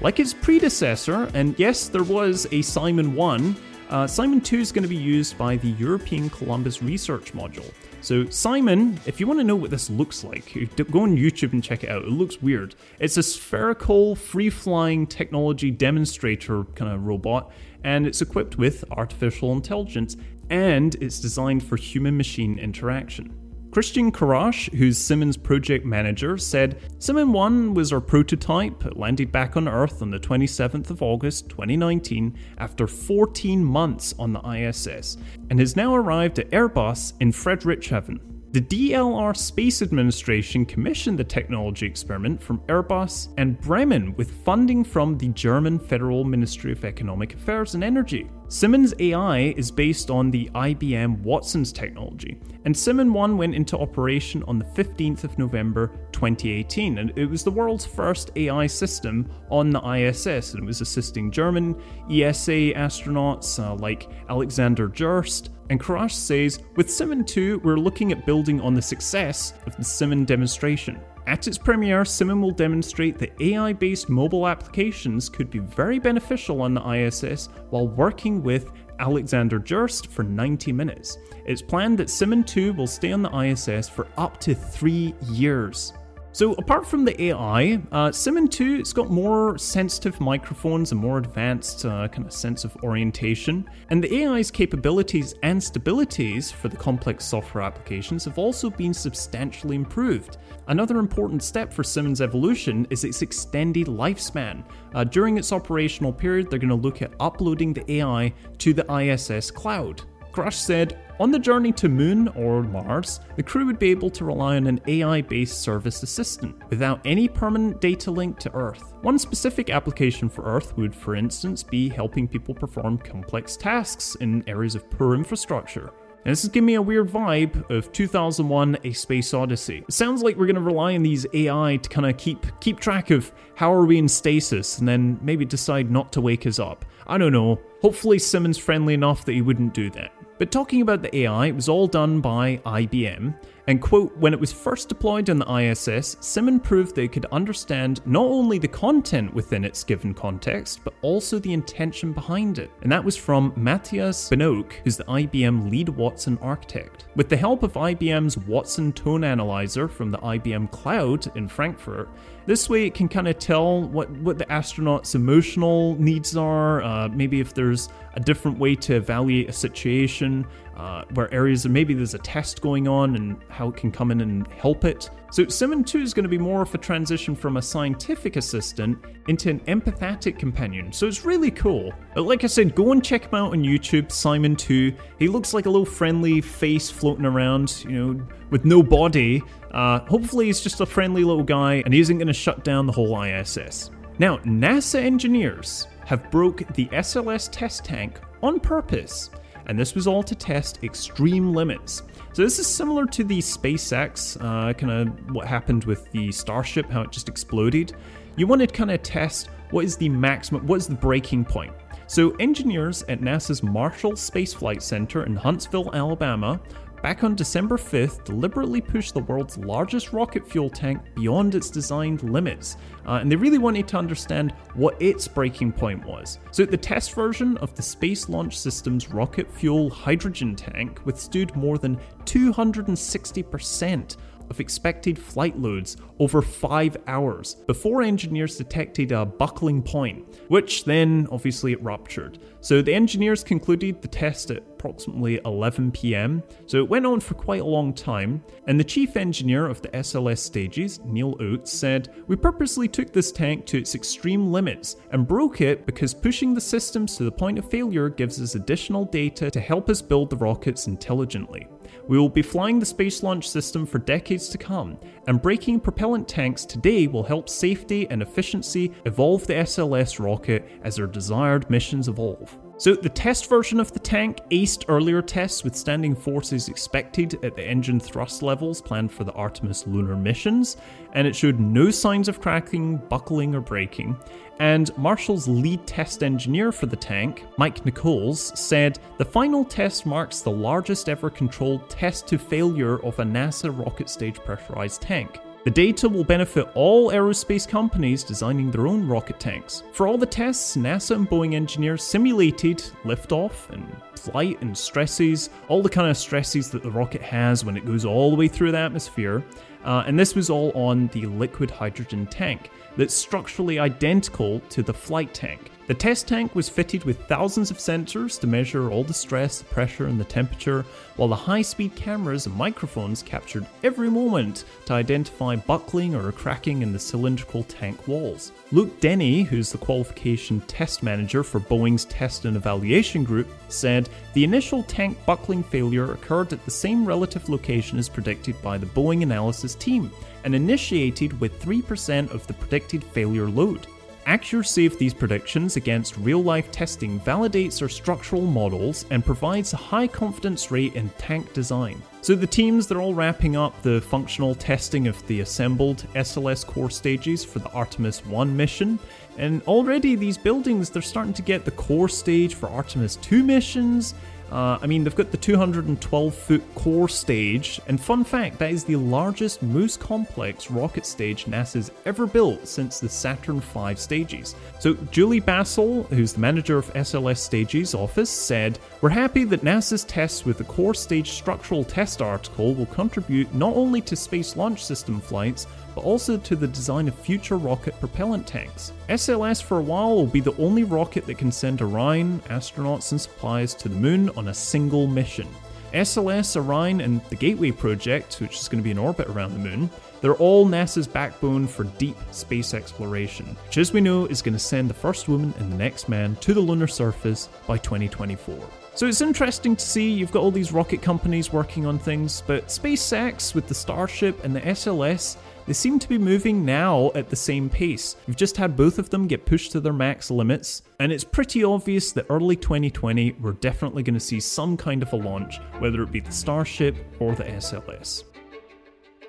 like 0.00 0.20
its 0.20 0.32
predecessor, 0.32 1.28
and 1.34 1.58
yes, 1.58 1.88
there 1.88 2.04
was 2.04 2.46
a 2.52 2.62
CIMON 2.62 3.16
1, 3.16 3.56
uh, 3.88 4.06
CIMON 4.06 4.42
2 4.42 4.58
is 4.58 4.72
going 4.72 4.82
to 4.82 4.88
be 4.88 4.96
used 4.96 5.38
by 5.38 5.56
the 5.56 5.70
European 5.70 6.28
Columbus 6.28 6.82
Research 6.82 7.32
Module. 7.32 7.72
So, 8.00 8.24
CIMON, 8.24 8.98
if 9.06 9.18
you 9.18 9.26
want 9.26 9.40
to 9.40 9.44
know 9.44 9.56
what 9.56 9.70
this 9.70 9.88
looks 9.88 10.24
like, 10.24 10.52
go 10.90 11.00
on 11.00 11.16
YouTube 11.16 11.52
and 11.52 11.64
check 11.64 11.84
it 11.84 11.90
out. 11.90 12.02
It 12.02 12.10
looks 12.10 12.40
weird. 12.42 12.74
It's 13.00 13.16
a 13.16 13.22
spherical, 13.22 14.14
free 14.14 14.50
flying 14.50 15.06
technology 15.06 15.70
demonstrator 15.70 16.64
kind 16.74 16.92
of 16.92 17.06
robot, 17.06 17.50
and 17.82 18.06
it's 18.06 18.20
equipped 18.20 18.58
with 18.58 18.84
artificial 18.90 19.52
intelligence, 19.52 20.16
and 20.50 20.94
it's 20.96 21.18
designed 21.18 21.62
for 21.64 21.76
human 21.76 22.16
machine 22.16 22.58
interaction. 22.58 23.47
Christian 23.70 24.10
Karrasch, 24.10 24.72
who's 24.74 24.96
CIMON's 24.96 25.36
project 25.36 25.84
manager, 25.84 26.38
said 26.38 26.80
CIMON 26.98 27.32
1 27.32 27.74
was 27.74 27.92
our 27.92 28.00
prototype. 28.00 28.86
It 28.86 28.96
landed 28.96 29.30
back 29.30 29.56
on 29.56 29.68
Earth 29.68 30.00
on 30.00 30.10
the 30.10 30.18
27th 30.18 30.88
of 30.88 31.02
August 31.02 31.50
2019 31.50 32.36
after 32.56 32.86
14 32.86 33.62
months 33.62 34.14
on 34.18 34.32
the 34.32 34.40
ISS 34.40 35.18
and 35.50 35.60
has 35.60 35.76
now 35.76 35.94
arrived 35.94 36.38
at 36.38 36.50
Airbus 36.50 37.12
in 37.20 37.30
Friedrichshafen. 37.30 38.20
The 38.52 38.62
DLR 38.62 39.36
Space 39.36 39.82
Administration 39.82 40.64
commissioned 40.64 41.18
the 41.18 41.24
technology 41.24 41.84
experiment 41.84 42.42
from 42.42 42.60
Airbus 42.60 43.28
and 43.36 43.60
Bremen 43.60 44.14
with 44.16 44.42
funding 44.44 44.82
from 44.82 45.18
the 45.18 45.28
German 45.28 45.78
Federal 45.78 46.24
Ministry 46.24 46.72
of 46.72 46.86
Economic 46.86 47.34
Affairs 47.34 47.74
and 47.74 47.84
Energy. 47.84 48.30
CIMON's 48.50 48.94
AI 48.98 49.52
is 49.58 49.70
based 49.70 50.08
on 50.08 50.30
the 50.30 50.48
IBM 50.54 51.20
Watson's 51.20 51.70
technology, 51.70 52.40
and 52.64 52.74
CIMON 52.74 53.12
1 53.12 53.36
went 53.36 53.54
into 53.54 53.76
operation 53.76 54.42
on 54.44 54.58
the 54.58 54.64
15th 54.64 55.22
of 55.22 55.38
November 55.38 55.88
2018, 56.12 56.96
and 56.96 57.12
it 57.14 57.26
was 57.26 57.44
the 57.44 57.50
world's 57.50 57.84
first 57.84 58.30
AI 58.36 58.66
system 58.66 59.30
on 59.50 59.68
the 59.68 59.86
ISS, 59.86 60.54
and 60.54 60.62
it 60.62 60.66
was 60.66 60.80
assisting 60.80 61.30
German 61.30 61.74
ESA 62.10 62.72
astronauts 62.72 63.62
uh, 63.62 63.74
like 63.74 64.08
Alexander 64.30 64.88
Gerst. 64.88 65.50
And 65.68 65.78
Karrasch 65.78 66.12
says, 66.12 66.60
with 66.74 66.88
CIMON 66.88 67.26
2, 67.26 67.60
we're 67.62 67.76
looking 67.76 68.12
at 68.12 68.24
building 68.24 68.62
on 68.62 68.72
the 68.72 68.80
success 68.80 69.52
of 69.66 69.76
the 69.76 69.84
CIMON 69.84 70.24
demonstration. 70.24 70.98
At 71.28 71.46
its 71.46 71.58
premiere, 71.58 72.06
CIMON 72.06 72.40
will 72.40 72.52
demonstrate 72.52 73.18
that 73.18 73.38
AI 73.38 73.74
based 73.74 74.08
mobile 74.08 74.48
applications 74.48 75.28
could 75.28 75.50
be 75.50 75.58
very 75.58 75.98
beneficial 75.98 76.62
on 76.62 76.72
the 76.72 76.80
ISS 76.80 77.50
while 77.68 77.86
working 77.86 78.42
with 78.42 78.70
Alexander 78.98 79.58
Gerst 79.58 80.06
for 80.06 80.22
90 80.22 80.72
minutes. 80.72 81.18
It's 81.44 81.60
planned 81.60 81.98
that 81.98 82.08
CIMON 82.08 82.44
2 82.44 82.72
will 82.72 82.86
stay 82.86 83.12
on 83.12 83.20
the 83.20 83.30
ISS 83.36 83.90
for 83.90 84.06
up 84.16 84.40
to 84.40 84.54
three 84.54 85.14
years. 85.30 85.92
So 86.38 86.52
apart 86.52 86.86
from 86.86 87.04
the 87.04 87.20
AI, 87.20 87.82
uh, 87.90 88.12
CIMON 88.12 88.48
2, 88.48 88.76
it's 88.76 88.92
got 88.92 89.10
more 89.10 89.58
sensitive 89.58 90.20
microphones 90.20 90.92
and 90.92 91.00
more 91.00 91.18
advanced 91.18 91.84
uh, 91.84 92.06
kind 92.06 92.24
of 92.24 92.32
sense 92.32 92.62
of 92.62 92.76
orientation. 92.84 93.68
And 93.90 94.04
the 94.04 94.24
AI's 94.24 94.48
capabilities 94.48 95.34
and 95.42 95.60
stabilities 95.60 96.52
for 96.52 96.68
the 96.68 96.76
complex 96.76 97.24
software 97.24 97.64
applications 97.64 98.24
have 98.24 98.38
also 98.38 98.70
been 98.70 98.94
substantially 98.94 99.74
improved. 99.74 100.36
Another 100.68 101.00
important 101.00 101.42
step 101.42 101.72
for 101.72 101.82
CIMON's 101.82 102.20
evolution 102.20 102.86
is 102.88 103.02
its 103.02 103.20
extended 103.20 103.88
lifespan. 103.88 104.62
Uh, 104.94 105.02
during 105.02 105.38
its 105.38 105.52
operational 105.52 106.12
period, 106.12 106.50
they're 106.50 106.60
going 106.60 106.68
to 106.68 106.76
look 106.76 107.02
at 107.02 107.14
uploading 107.18 107.72
the 107.72 107.94
AI 107.94 108.32
to 108.58 108.72
the 108.72 108.86
ISS 108.94 109.50
cloud. 109.50 110.02
Karrasch 110.30 110.54
said, 110.54 111.00
on 111.20 111.32
the 111.32 111.38
journey 111.38 111.72
to 111.72 111.88
Moon 111.88 112.28
or 112.28 112.62
Mars, 112.62 113.20
the 113.34 113.42
crew 113.42 113.66
would 113.66 113.78
be 113.78 113.90
able 113.90 114.08
to 114.10 114.24
rely 114.24 114.56
on 114.56 114.66
an 114.66 114.80
AI 114.86 115.20
based 115.20 115.62
service 115.62 116.02
assistant 116.02 116.54
without 116.70 117.00
any 117.04 117.26
permanent 117.26 117.80
data 117.80 118.10
link 118.10 118.38
to 118.38 118.54
Earth. 118.54 118.94
One 119.02 119.18
specific 119.18 119.68
application 119.68 120.28
for 120.28 120.44
Earth 120.44 120.76
would, 120.76 120.94
for 120.94 121.16
instance, 121.16 121.62
be 121.62 121.88
helping 121.88 122.28
people 122.28 122.54
perform 122.54 122.98
complex 122.98 123.56
tasks 123.56 124.14
in 124.16 124.48
areas 124.48 124.76
of 124.76 124.88
poor 124.90 125.14
infrastructure. 125.14 125.92
And 126.24 126.32
this 126.32 126.44
is 126.44 126.50
giving 126.50 126.66
me 126.66 126.74
a 126.74 126.82
weird 126.82 127.08
vibe 127.08 127.68
of 127.70 127.90
2001: 127.92 128.78
A 128.84 128.92
Space 128.92 129.32
Odyssey. 129.32 129.84
It 129.88 129.92
sounds 129.92 130.22
like 130.22 130.36
we're 130.36 130.46
going 130.46 130.56
to 130.56 130.60
rely 130.60 130.94
on 130.94 131.02
these 131.02 131.26
AI 131.32 131.78
to 131.82 131.88
kind 131.88 132.06
of 132.06 132.16
keep 132.16 132.46
keep 132.60 132.78
track 132.78 133.10
of 133.10 133.32
how 133.54 133.72
are 133.72 133.86
we 133.86 133.98
in 133.98 134.08
stasis, 134.08 134.78
and 134.78 134.86
then 134.86 135.18
maybe 135.22 135.44
decide 135.44 135.90
not 135.90 136.12
to 136.12 136.20
wake 136.20 136.46
us 136.46 136.58
up. 136.58 136.84
I 137.06 137.18
don't 137.18 137.32
know. 137.32 137.58
Hopefully, 137.82 138.18
CIMON's 138.18 138.58
friendly 138.58 138.94
enough 138.94 139.24
that 139.24 139.32
he 139.32 139.42
wouldn't 139.42 139.72
do 139.74 139.90
that. 139.90 140.12
But 140.38 140.52
talking 140.52 140.82
about 140.82 141.02
the 141.02 141.14
AI, 141.16 141.46
it 141.46 141.54
was 141.54 141.68
all 141.68 141.88
done 141.88 142.20
by 142.20 142.58
IBM. 142.64 143.34
And 143.68 143.82
quote, 143.82 144.16
when 144.16 144.32
it 144.32 144.40
was 144.40 144.50
first 144.50 144.88
deployed 144.88 145.28
on 145.28 145.38
the 145.38 145.44
ISS, 145.44 146.16
CIMON 146.22 146.58
proved 146.58 146.96
they 146.96 147.06
could 147.06 147.26
understand 147.26 148.00
not 148.06 148.24
only 148.24 148.56
the 148.56 148.66
content 148.66 149.34
within 149.34 149.62
its 149.62 149.84
given 149.84 150.14
context, 150.14 150.80
but 150.84 150.94
also 151.02 151.38
the 151.38 151.52
intention 151.52 152.14
behind 152.14 152.58
it. 152.58 152.70
And 152.80 152.90
that 152.90 153.04
was 153.04 153.14
from 153.14 153.52
Matthias 153.56 154.30
Biniok, 154.30 154.72
who's 154.84 154.96
the 154.96 155.04
IBM 155.04 155.70
lead 155.70 155.90
Watson 155.90 156.38
architect. 156.40 157.04
With 157.14 157.28
the 157.28 157.36
help 157.36 157.62
of 157.62 157.74
IBM's 157.74 158.38
Watson 158.38 158.90
Tone 158.90 159.22
Analyzer 159.22 159.86
from 159.86 160.10
the 160.10 160.18
IBM 160.18 160.70
Cloud 160.70 161.30
in 161.36 161.46
Frankfurt, 161.46 162.08
this 162.48 162.70
way, 162.70 162.86
it 162.86 162.94
can 162.94 163.08
kind 163.08 163.28
of 163.28 163.38
tell 163.38 163.82
what, 163.82 164.10
what 164.10 164.38
the 164.38 164.50
astronaut's 164.50 165.14
emotional 165.14 165.96
needs 165.96 166.34
are, 166.34 166.82
uh, 166.82 167.06
maybe 167.08 167.40
if 167.40 167.52
there's 167.52 167.90
a 168.14 168.20
different 168.20 168.58
way 168.58 168.74
to 168.74 168.94
evaluate 168.94 169.50
a 169.50 169.52
situation, 169.52 170.46
uh, 170.78 171.02
where 171.14 171.32
areas 171.34 171.64
of 171.64 171.72
maybe 171.72 171.92
there's 171.92 172.14
a 172.14 172.18
test 172.18 172.60
going 172.60 172.86
on 172.86 173.16
and 173.16 173.36
how 173.48 173.68
it 173.68 173.76
can 173.76 173.90
come 173.90 174.10
in 174.10 174.20
and 174.20 174.46
help 174.48 174.84
it. 174.84 175.10
So 175.30 175.44
CIMON 175.44 175.84
2 175.84 176.00
is 176.00 176.14
going 176.14 176.22
to 176.22 176.28
be 176.28 176.38
more 176.38 176.62
of 176.62 176.74
a 176.74 176.78
transition 176.78 177.34
from 177.34 177.58
a 177.58 177.62
scientific 177.62 178.36
assistant 178.36 178.96
into 179.26 179.50
an 179.50 179.60
empathetic 179.60 180.38
companion. 180.38 180.90
So 180.92 181.06
it's 181.06 181.24
really 181.24 181.50
cool. 181.50 181.92
But 182.14 182.22
like 182.22 182.44
I 182.44 182.46
said, 182.46 182.74
go 182.74 182.92
and 182.92 183.04
check 183.04 183.24
him 183.24 183.34
out 183.34 183.52
on 183.52 183.62
YouTube, 183.62 184.10
CIMON 184.10 184.56
2. 184.56 184.94
He 185.18 185.28
looks 185.28 185.52
like 185.52 185.66
a 185.66 185.70
little 185.70 185.84
friendly 185.84 186.40
face 186.40 186.90
floating 186.90 187.26
around, 187.26 187.84
you 187.84 187.90
know, 188.14 188.26
with 188.50 188.64
no 188.64 188.82
body. 188.82 189.42
Uh, 189.72 190.00
hopefully 190.06 190.46
he's 190.46 190.60
just 190.60 190.80
a 190.80 190.86
friendly 190.86 191.24
little 191.24 191.44
guy 191.44 191.82
and 191.84 191.92
he 191.92 192.00
isn't 192.00 192.16
going 192.16 192.28
to 192.28 192.32
shut 192.32 192.64
down 192.64 192.86
the 192.86 192.92
whole 192.92 193.20
ISS. 193.22 193.90
Now, 194.18 194.38
NASA 194.38 195.00
engineers 195.00 195.88
have 196.06 196.30
broke 196.30 196.66
the 196.74 196.86
SLS 196.86 197.48
test 197.52 197.84
tank 197.84 198.20
on 198.42 198.60
purpose 198.60 199.30
and 199.68 199.78
this 199.78 199.94
was 199.94 200.06
all 200.06 200.22
to 200.22 200.34
test 200.34 200.82
extreme 200.82 201.54
limits. 201.54 202.02
So 202.32 202.42
this 202.42 202.58
is 202.58 202.66
similar 202.66 203.06
to 203.06 203.24
the 203.24 203.38
SpaceX, 203.38 204.36
uh, 204.40 204.72
kind 204.72 204.92
of 204.92 205.34
what 205.34 205.46
happened 205.46 205.84
with 205.84 206.10
the 206.12 206.32
Starship, 206.32 206.90
how 206.90 207.02
it 207.02 207.10
just 207.10 207.28
exploded. 207.28 207.94
You 208.36 208.46
want 208.46 208.60
to 208.60 208.66
kind 208.66 208.90
of 208.90 209.02
test 209.02 209.48
what 209.70 209.84
is 209.84 209.96
the 209.96 210.08
maximum, 210.08 210.66
what 210.66 210.76
is 210.76 210.86
the 210.86 210.94
breaking 210.94 211.44
point. 211.44 211.72
So 212.06 212.30
engineers 212.36 213.02
at 213.08 213.20
NASA's 213.20 213.62
Marshall 213.62 214.16
Space 214.16 214.54
Flight 214.54 214.82
Center 214.82 215.24
in 215.24 215.36
Huntsville, 215.36 215.90
Alabama, 215.94 216.58
back 217.02 217.24
on 217.24 217.34
December 217.34 217.76
5th, 217.76 218.24
deliberately 218.24 218.80
pushed 218.80 219.14
the 219.14 219.20
world's 219.20 219.58
largest 219.58 220.12
rocket 220.12 220.48
fuel 220.48 220.70
tank 220.70 221.00
beyond 221.14 221.54
its 221.54 221.70
designed 221.70 222.22
limits. 222.22 222.76
Uh, 223.06 223.18
and 223.20 223.30
they 223.30 223.36
really 223.36 223.58
wanted 223.58 223.86
to 223.88 223.96
understand 223.96 224.52
what 224.74 225.00
its 225.00 225.26
breaking 225.28 225.72
point 225.72 226.04
was. 226.04 226.38
So, 226.50 226.64
the 226.64 226.76
test 226.76 227.14
version 227.14 227.56
of 227.58 227.74
the 227.74 227.82
Space 227.82 228.28
Launch 228.28 228.58
System's 228.58 229.08
rocket 229.08 229.50
fuel 229.50 229.90
hydrogen 229.90 230.54
tank 230.54 231.00
withstood 231.04 231.54
more 231.56 231.78
than 231.78 231.98
260% 232.24 234.16
of 234.50 234.60
expected 234.60 235.18
flight 235.18 235.58
loads 235.58 235.96
over 236.18 236.42
five 236.42 236.96
hours 237.06 237.54
before 237.66 238.02
engineers 238.02 238.56
detected 238.56 239.12
a 239.12 239.24
buckling 239.24 239.82
point, 239.82 240.24
which 240.48 240.84
then 240.84 241.28
obviously 241.30 241.72
it 241.72 241.82
ruptured. 241.82 242.38
So 242.68 242.82
the 242.82 242.92
engineers 242.92 243.42
concluded 243.42 244.02
the 244.02 244.08
test 244.08 244.50
at 244.50 244.58
approximately 244.58 245.40
11 245.46 245.90
pm, 245.90 246.42
so 246.66 246.76
it 246.76 246.90
went 246.90 247.06
on 247.06 247.18
for 247.18 247.32
quite 247.32 247.62
a 247.62 247.64
long 247.64 247.94
time. 247.94 248.44
And 248.66 248.78
the 248.78 248.84
chief 248.84 249.16
engineer 249.16 249.66
of 249.66 249.80
the 249.80 249.88
SLS 249.88 250.40
stages, 250.40 251.00
Neil 251.02 251.34
Otte, 251.36 251.66
said, 251.66 252.10
We 252.26 252.36
purposely 252.36 252.86
took 252.86 253.10
this 253.10 253.32
tank 253.32 253.64
to 253.66 253.78
its 253.78 253.94
extreme 253.94 254.52
limits 254.52 254.96
and 255.12 255.26
broke 255.26 255.62
it 255.62 255.86
because 255.86 256.12
pushing 256.12 256.52
the 256.52 256.60
systems 256.60 257.16
to 257.16 257.24
the 257.24 257.32
point 257.32 257.58
of 257.58 257.70
failure 257.70 258.10
gives 258.10 258.38
us 258.38 258.54
additional 258.54 259.06
data 259.06 259.50
to 259.50 259.60
help 259.60 259.88
us 259.88 260.02
build 260.02 260.28
the 260.28 260.36
rockets 260.36 260.88
intelligently. 260.88 261.66
We 262.06 262.18
will 262.18 262.28
be 262.28 262.42
flying 262.42 262.78
the 262.78 262.86
Space 262.86 263.22
Launch 263.22 263.48
System 263.48 263.86
for 263.86 263.98
decades 263.98 264.48
to 264.50 264.58
come, 264.58 264.98
and 265.26 265.40
breaking 265.40 265.80
propellant 265.80 266.28
tanks 266.28 266.66
today 266.66 267.06
will 267.06 267.22
help 267.22 267.48
safety 267.48 268.06
and 268.10 268.20
efficiency 268.22 268.92
evolve 269.06 269.46
the 269.46 269.54
SLS 269.54 270.22
rocket 270.22 270.68
as 270.82 270.98
our 270.98 271.06
desired 271.06 271.68
missions 271.70 272.08
evolve. 272.08 272.57
So, 272.78 272.94
the 272.94 273.08
test 273.08 273.48
version 273.48 273.80
of 273.80 273.92
the 273.92 273.98
tank 273.98 274.40
aced 274.52 274.84
earlier 274.86 275.20
tests 275.20 275.64
withstanding 275.64 276.14
forces 276.14 276.68
expected 276.68 277.44
at 277.44 277.56
the 277.56 277.66
engine 277.66 277.98
thrust 277.98 278.40
levels 278.40 278.80
planned 278.80 279.10
for 279.10 279.24
the 279.24 279.32
Artemis 279.32 279.84
lunar 279.88 280.16
missions, 280.16 280.76
and 281.12 281.26
it 281.26 281.34
showed 281.34 281.58
no 281.58 281.90
signs 281.90 282.28
of 282.28 282.40
cracking, 282.40 282.98
buckling, 283.08 283.56
or 283.56 283.60
breaking. 283.60 284.16
And 284.60 284.96
Marshall's 284.96 285.48
lead 285.48 285.88
test 285.88 286.22
engineer 286.22 286.70
for 286.70 286.86
the 286.86 286.94
tank, 286.94 287.44
Mike 287.56 287.84
Nichols, 287.84 288.56
said 288.56 289.00
the 289.18 289.24
final 289.24 289.64
test 289.64 290.06
marks 290.06 290.40
the 290.40 290.50
largest 290.52 291.08
ever 291.08 291.30
controlled 291.30 291.90
test 291.90 292.28
to 292.28 292.38
failure 292.38 293.02
of 293.04 293.18
a 293.18 293.24
NASA 293.24 293.76
rocket 293.76 294.08
stage 294.08 294.36
pressurized 294.36 295.02
tank. 295.02 295.40
The 295.64 295.70
data 295.70 296.08
will 296.08 296.24
benefit 296.24 296.68
all 296.74 297.10
aerospace 297.10 297.68
companies 297.68 298.22
designing 298.22 298.70
their 298.70 298.86
own 298.86 299.06
rocket 299.06 299.40
tanks. 299.40 299.82
For 299.92 300.06
all 300.06 300.16
the 300.16 300.24
tests, 300.24 300.76
NASA 300.76 301.16
and 301.16 301.28
Boeing 301.28 301.54
engineers 301.54 302.02
simulated 302.02 302.78
liftoff 303.04 303.68
and 303.70 303.84
flight 304.14 304.60
and 304.62 304.76
stresses, 304.76 305.50
all 305.68 305.82
the 305.82 305.88
kind 305.88 306.08
of 306.08 306.16
stresses 306.16 306.70
that 306.70 306.82
the 306.82 306.90
rocket 306.90 307.22
has 307.22 307.64
when 307.64 307.76
it 307.76 307.84
goes 307.84 308.04
all 308.04 308.30
the 308.30 308.36
way 308.36 308.46
through 308.46 308.72
the 308.72 308.78
atmosphere. 308.78 309.44
Uh, 309.84 310.04
and 310.06 310.18
this 310.18 310.34
was 310.34 310.48
all 310.48 310.70
on 310.72 311.08
the 311.08 311.26
liquid 311.26 311.70
hydrogen 311.70 312.26
tank 312.26 312.70
that's 312.96 313.14
structurally 313.14 313.78
identical 313.78 314.60
to 314.70 314.82
the 314.82 314.94
flight 314.94 315.34
tank. 315.34 315.70
The 315.88 315.94
test 315.94 316.28
tank 316.28 316.54
was 316.54 316.68
fitted 316.68 317.04
with 317.04 317.26
thousands 317.28 317.70
of 317.70 317.78
sensors 317.78 318.38
to 318.40 318.46
measure 318.46 318.90
all 318.90 319.04
the 319.04 319.14
stress, 319.14 319.60
the 319.60 319.64
pressure, 319.64 320.04
and 320.04 320.20
the 320.20 320.24
temperature, 320.24 320.84
while 321.16 321.28
the 321.28 321.34
high 321.34 321.62
speed 321.62 321.94
cameras 321.94 322.44
and 322.44 322.54
microphones 322.54 323.22
captured 323.22 323.66
every 323.82 324.10
moment 324.10 324.66
to 324.84 324.92
identify 324.92 325.56
buckling 325.56 326.14
or 326.14 326.30
cracking 326.30 326.82
in 326.82 326.92
the 326.92 326.98
cylindrical 326.98 327.62
tank 327.64 328.06
walls. 328.06 328.52
Luke 328.70 329.00
Denny, 329.00 329.44
who's 329.44 329.72
the 329.72 329.78
qualification 329.78 330.60
test 330.66 331.02
manager 331.02 331.42
for 331.42 331.58
Boeing's 331.58 332.04
test 332.04 332.44
and 332.44 332.54
evaluation 332.54 333.24
group, 333.24 333.48
said 333.70 334.10
the 334.34 334.44
initial 334.44 334.82
tank 334.82 335.16
buckling 335.24 335.62
failure 335.62 336.12
occurred 336.12 336.52
at 336.52 336.62
the 336.66 336.70
same 336.70 337.06
relative 337.06 337.48
location 337.48 337.98
as 337.98 338.10
predicted 338.10 338.60
by 338.60 338.76
the 338.76 338.84
Boeing 338.84 339.22
analysis 339.22 339.74
team 339.74 340.12
and 340.44 340.54
initiated 340.54 341.40
with 341.40 341.58
3% 341.62 342.30
of 342.30 342.46
the 342.46 342.52
predicted 342.52 343.02
failure 343.02 343.48
load. 343.48 343.86
Accuracy 344.28 344.84
of 344.84 344.98
these 344.98 345.14
predictions 345.14 345.76
against 345.76 346.18
real 346.18 346.42
life 346.42 346.70
testing 346.70 347.18
validates 347.20 347.80
our 347.80 347.88
structural 347.88 348.42
models 348.42 349.06
and 349.10 349.24
provides 349.24 349.72
a 349.72 349.78
high 349.78 350.06
confidence 350.06 350.70
rate 350.70 350.94
in 350.96 351.08
tank 351.16 351.54
design. 351.54 352.02
So, 352.20 352.34
the 352.34 352.46
teams, 352.46 352.86
they're 352.86 353.00
all 353.00 353.14
wrapping 353.14 353.56
up 353.56 353.80
the 353.80 354.02
functional 354.02 354.54
testing 354.54 355.08
of 355.08 355.26
the 355.28 355.40
assembled 355.40 356.04
SLS 356.14 356.66
core 356.66 356.90
stages 356.90 357.42
for 357.42 357.60
the 357.60 357.70
Artemis 357.70 358.26
1 358.26 358.54
mission. 358.54 358.98
And 359.38 359.62
already, 359.62 360.14
these 360.14 360.36
buildings, 360.36 360.90
they're 360.90 361.00
starting 361.00 361.32
to 361.32 361.40
get 361.40 361.64
the 361.64 361.70
core 361.70 362.10
stage 362.10 362.54
for 362.54 362.68
Artemis 362.68 363.16
2 363.16 363.42
missions 363.42 364.14
uh, 364.50 364.78
I 364.80 364.86
mean, 364.86 365.04
they've 365.04 365.14
got 365.14 365.30
the 365.30 365.36
212 365.36 366.34
foot 366.34 366.74
core 366.74 367.08
stage, 367.08 367.80
and 367.86 368.00
fun 368.00 368.24
fact, 368.24 368.58
that 368.58 368.70
is 368.70 368.84
the 368.84 368.96
largest, 368.96 369.62
most 369.62 370.00
complex 370.00 370.70
rocket 370.70 371.04
stage 371.04 371.44
NASA's 371.44 371.90
ever 372.06 372.26
built 372.26 372.66
since 372.66 373.00
the 373.00 373.08
Saturn 373.08 373.60
V 373.60 373.94
stages. 373.96 374.54
So, 374.80 374.94
Julie 375.10 375.40
Bassler, 375.40 376.06
who's 376.08 376.32
the 376.32 376.40
manager 376.40 376.78
of 376.78 376.92
SLS 376.94 377.38
Stages 377.38 377.94
office, 377.94 378.30
said, 378.30 378.78
We're 379.00 379.10
happy 379.10 379.44
that 379.44 379.62
NASA's 379.62 380.04
tests 380.04 380.44
with 380.44 380.58
the 380.58 380.64
core 380.64 380.94
stage 380.94 381.32
structural 381.32 381.84
test 381.84 382.22
article 382.22 382.74
will 382.74 382.86
contribute 382.86 383.52
not 383.54 383.76
only 383.76 384.00
to 384.02 384.16
Space 384.16 384.56
Launch 384.56 384.84
System 384.84 385.20
flights, 385.20 385.66
but 385.98 386.04
also 386.04 386.36
to 386.36 386.54
the 386.54 386.68
design 386.68 387.08
of 387.08 387.14
future 387.16 387.56
rocket 387.56 387.92
propellant 387.98 388.46
tanks. 388.46 388.92
SLS 389.08 389.60
for 389.60 389.78
a 389.78 389.82
while 389.82 390.14
will 390.14 390.26
be 390.26 390.38
the 390.38 390.56
only 390.56 390.84
rocket 390.84 391.26
that 391.26 391.38
can 391.38 391.50
send 391.50 391.82
Orion, 391.82 392.38
astronauts, 392.42 393.10
and 393.10 393.20
supplies 393.20 393.74
to 393.74 393.88
the 393.88 393.96
moon 393.96 394.30
on 394.36 394.46
a 394.46 394.54
single 394.54 395.08
mission. 395.08 395.48
SLS, 395.92 396.54
Orion, 396.54 397.00
and 397.00 397.20
the 397.30 397.34
Gateway 397.34 397.72
project, 397.72 398.40
which 398.40 398.60
is 398.60 398.68
going 398.68 398.78
to 398.78 398.84
be 398.84 398.92
in 398.92 398.98
orbit 398.98 399.26
around 399.26 399.54
the 399.54 399.58
moon, 399.58 399.90
they're 400.20 400.36
all 400.36 400.68
NASA's 400.68 401.08
backbone 401.08 401.66
for 401.66 401.82
deep 401.82 402.16
space 402.30 402.74
exploration, 402.74 403.46
which, 403.66 403.78
as 403.78 403.92
we 403.92 404.00
know, 404.00 404.26
is 404.26 404.40
going 404.40 404.52
to 404.52 404.60
send 404.60 404.88
the 404.88 404.94
first 404.94 405.26
woman 405.26 405.52
and 405.58 405.72
the 405.72 405.76
next 405.76 406.08
man 406.08 406.36
to 406.36 406.54
the 406.54 406.60
lunar 406.60 406.86
surface 406.86 407.48
by 407.66 407.76
2024. 407.76 408.56
So 408.94 409.06
it's 409.06 409.20
interesting 409.20 409.76
to 409.76 409.84
see 409.86 410.10
you've 410.10 410.32
got 410.32 410.42
all 410.42 410.50
these 410.50 410.72
rocket 410.72 411.02
companies 411.02 411.52
working 411.52 411.86
on 411.86 412.00
things, 412.00 412.42
but 412.48 412.66
SpaceX 412.66 413.54
with 413.54 413.68
the 413.68 413.74
Starship 413.74 414.42
and 414.44 414.54
the 414.54 414.60
SLS 414.60 415.36
they 415.68 415.74
seem 415.74 415.98
to 415.98 416.08
be 416.08 416.16
moving 416.16 416.64
now 416.64 417.12
at 417.14 417.28
the 417.28 417.36
same 417.36 417.68
pace. 417.68 418.16
We've 418.26 418.34
just 418.34 418.56
had 418.56 418.74
both 418.74 418.98
of 418.98 419.10
them 419.10 419.26
get 419.26 419.44
pushed 419.44 419.72
to 419.72 419.80
their 419.80 419.92
max 419.92 420.30
limits, 420.30 420.80
and 420.98 421.12
it's 421.12 421.24
pretty 421.24 421.62
obvious 421.62 422.10
that 422.12 422.24
early 422.30 422.56
2020 422.56 423.32
we're 423.32 423.52
definitely 423.52 424.02
going 424.02 424.14
to 424.14 424.20
see 424.20 424.40
some 424.40 424.78
kind 424.78 425.02
of 425.02 425.12
a 425.12 425.16
launch, 425.16 425.58
whether 425.78 426.02
it 426.02 426.10
be 426.10 426.20
the 426.20 426.32
Starship 426.32 426.96
or 427.20 427.34
the 427.34 427.44
SLS. 427.44 428.24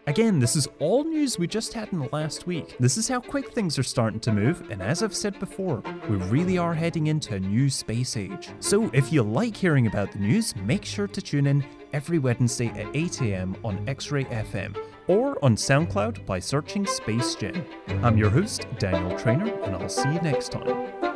Again, 0.08 0.40
this 0.40 0.56
is 0.56 0.70
all 0.80 1.04
news 1.04 1.38
we 1.38 1.46
just 1.46 1.74
had 1.74 1.92
in 1.92 2.00
the 2.00 2.10
last 2.14 2.48
week. 2.48 2.78
This 2.80 2.96
is 2.96 3.10
how 3.10 3.20
quick 3.20 3.54
things 3.54 3.78
are 3.78 3.84
starting 3.84 4.22
to 4.22 4.32
move, 4.32 4.72
and 4.72 4.82
as 4.82 5.04
I've 5.04 5.14
said 5.14 5.38
before, 5.42 5.84
we 6.08 6.16
really 6.16 6.58
are 6.58 6.74
heading 6.74 7.08
into 7.08 7.36
a 7.36 7.40
new 7.42 7.70
space 7.70 8.16
age. 8.16 8.48
So 8.62 8.90
if 8.94 9.12
you 9.12 9.24
like 9.24 9.58
hearing 9.58 9.88
about 9.88 10.14
the 10.14 10.20
news, 10.20 10.56
make 10.56 10.86
sure 10.86 11.08
to 11.08 11.22
tune 11.22 11.48
in 11.48 11.66
every 11.92 12.18
Wednesday 12.18 12.68
at 12.70 12.88
8am 12.94 13.58
on 13.66 13.84
X 13.90 14.10
Ray 14.10 14.24
FM 14.24 14.74
or 15.10 15.44
on 15.44 15.56
SoundCloud 15.56 16.26
by 16.26 16.40
searching 16.40 16.86
Space 16.86 17.36
Gen. 17.36 17.66
I'm 18.04 18.18
your 18.18 18.30
host, 18.30 18.68
Daniel 18.78 19.18
Trainer, 19.18 19.52
and 19.64 19.76
I'll 19.76 19.90
see 19.90 20.14
you 20.14 20.22
next 20.22 20.52
time. 20.52 21.09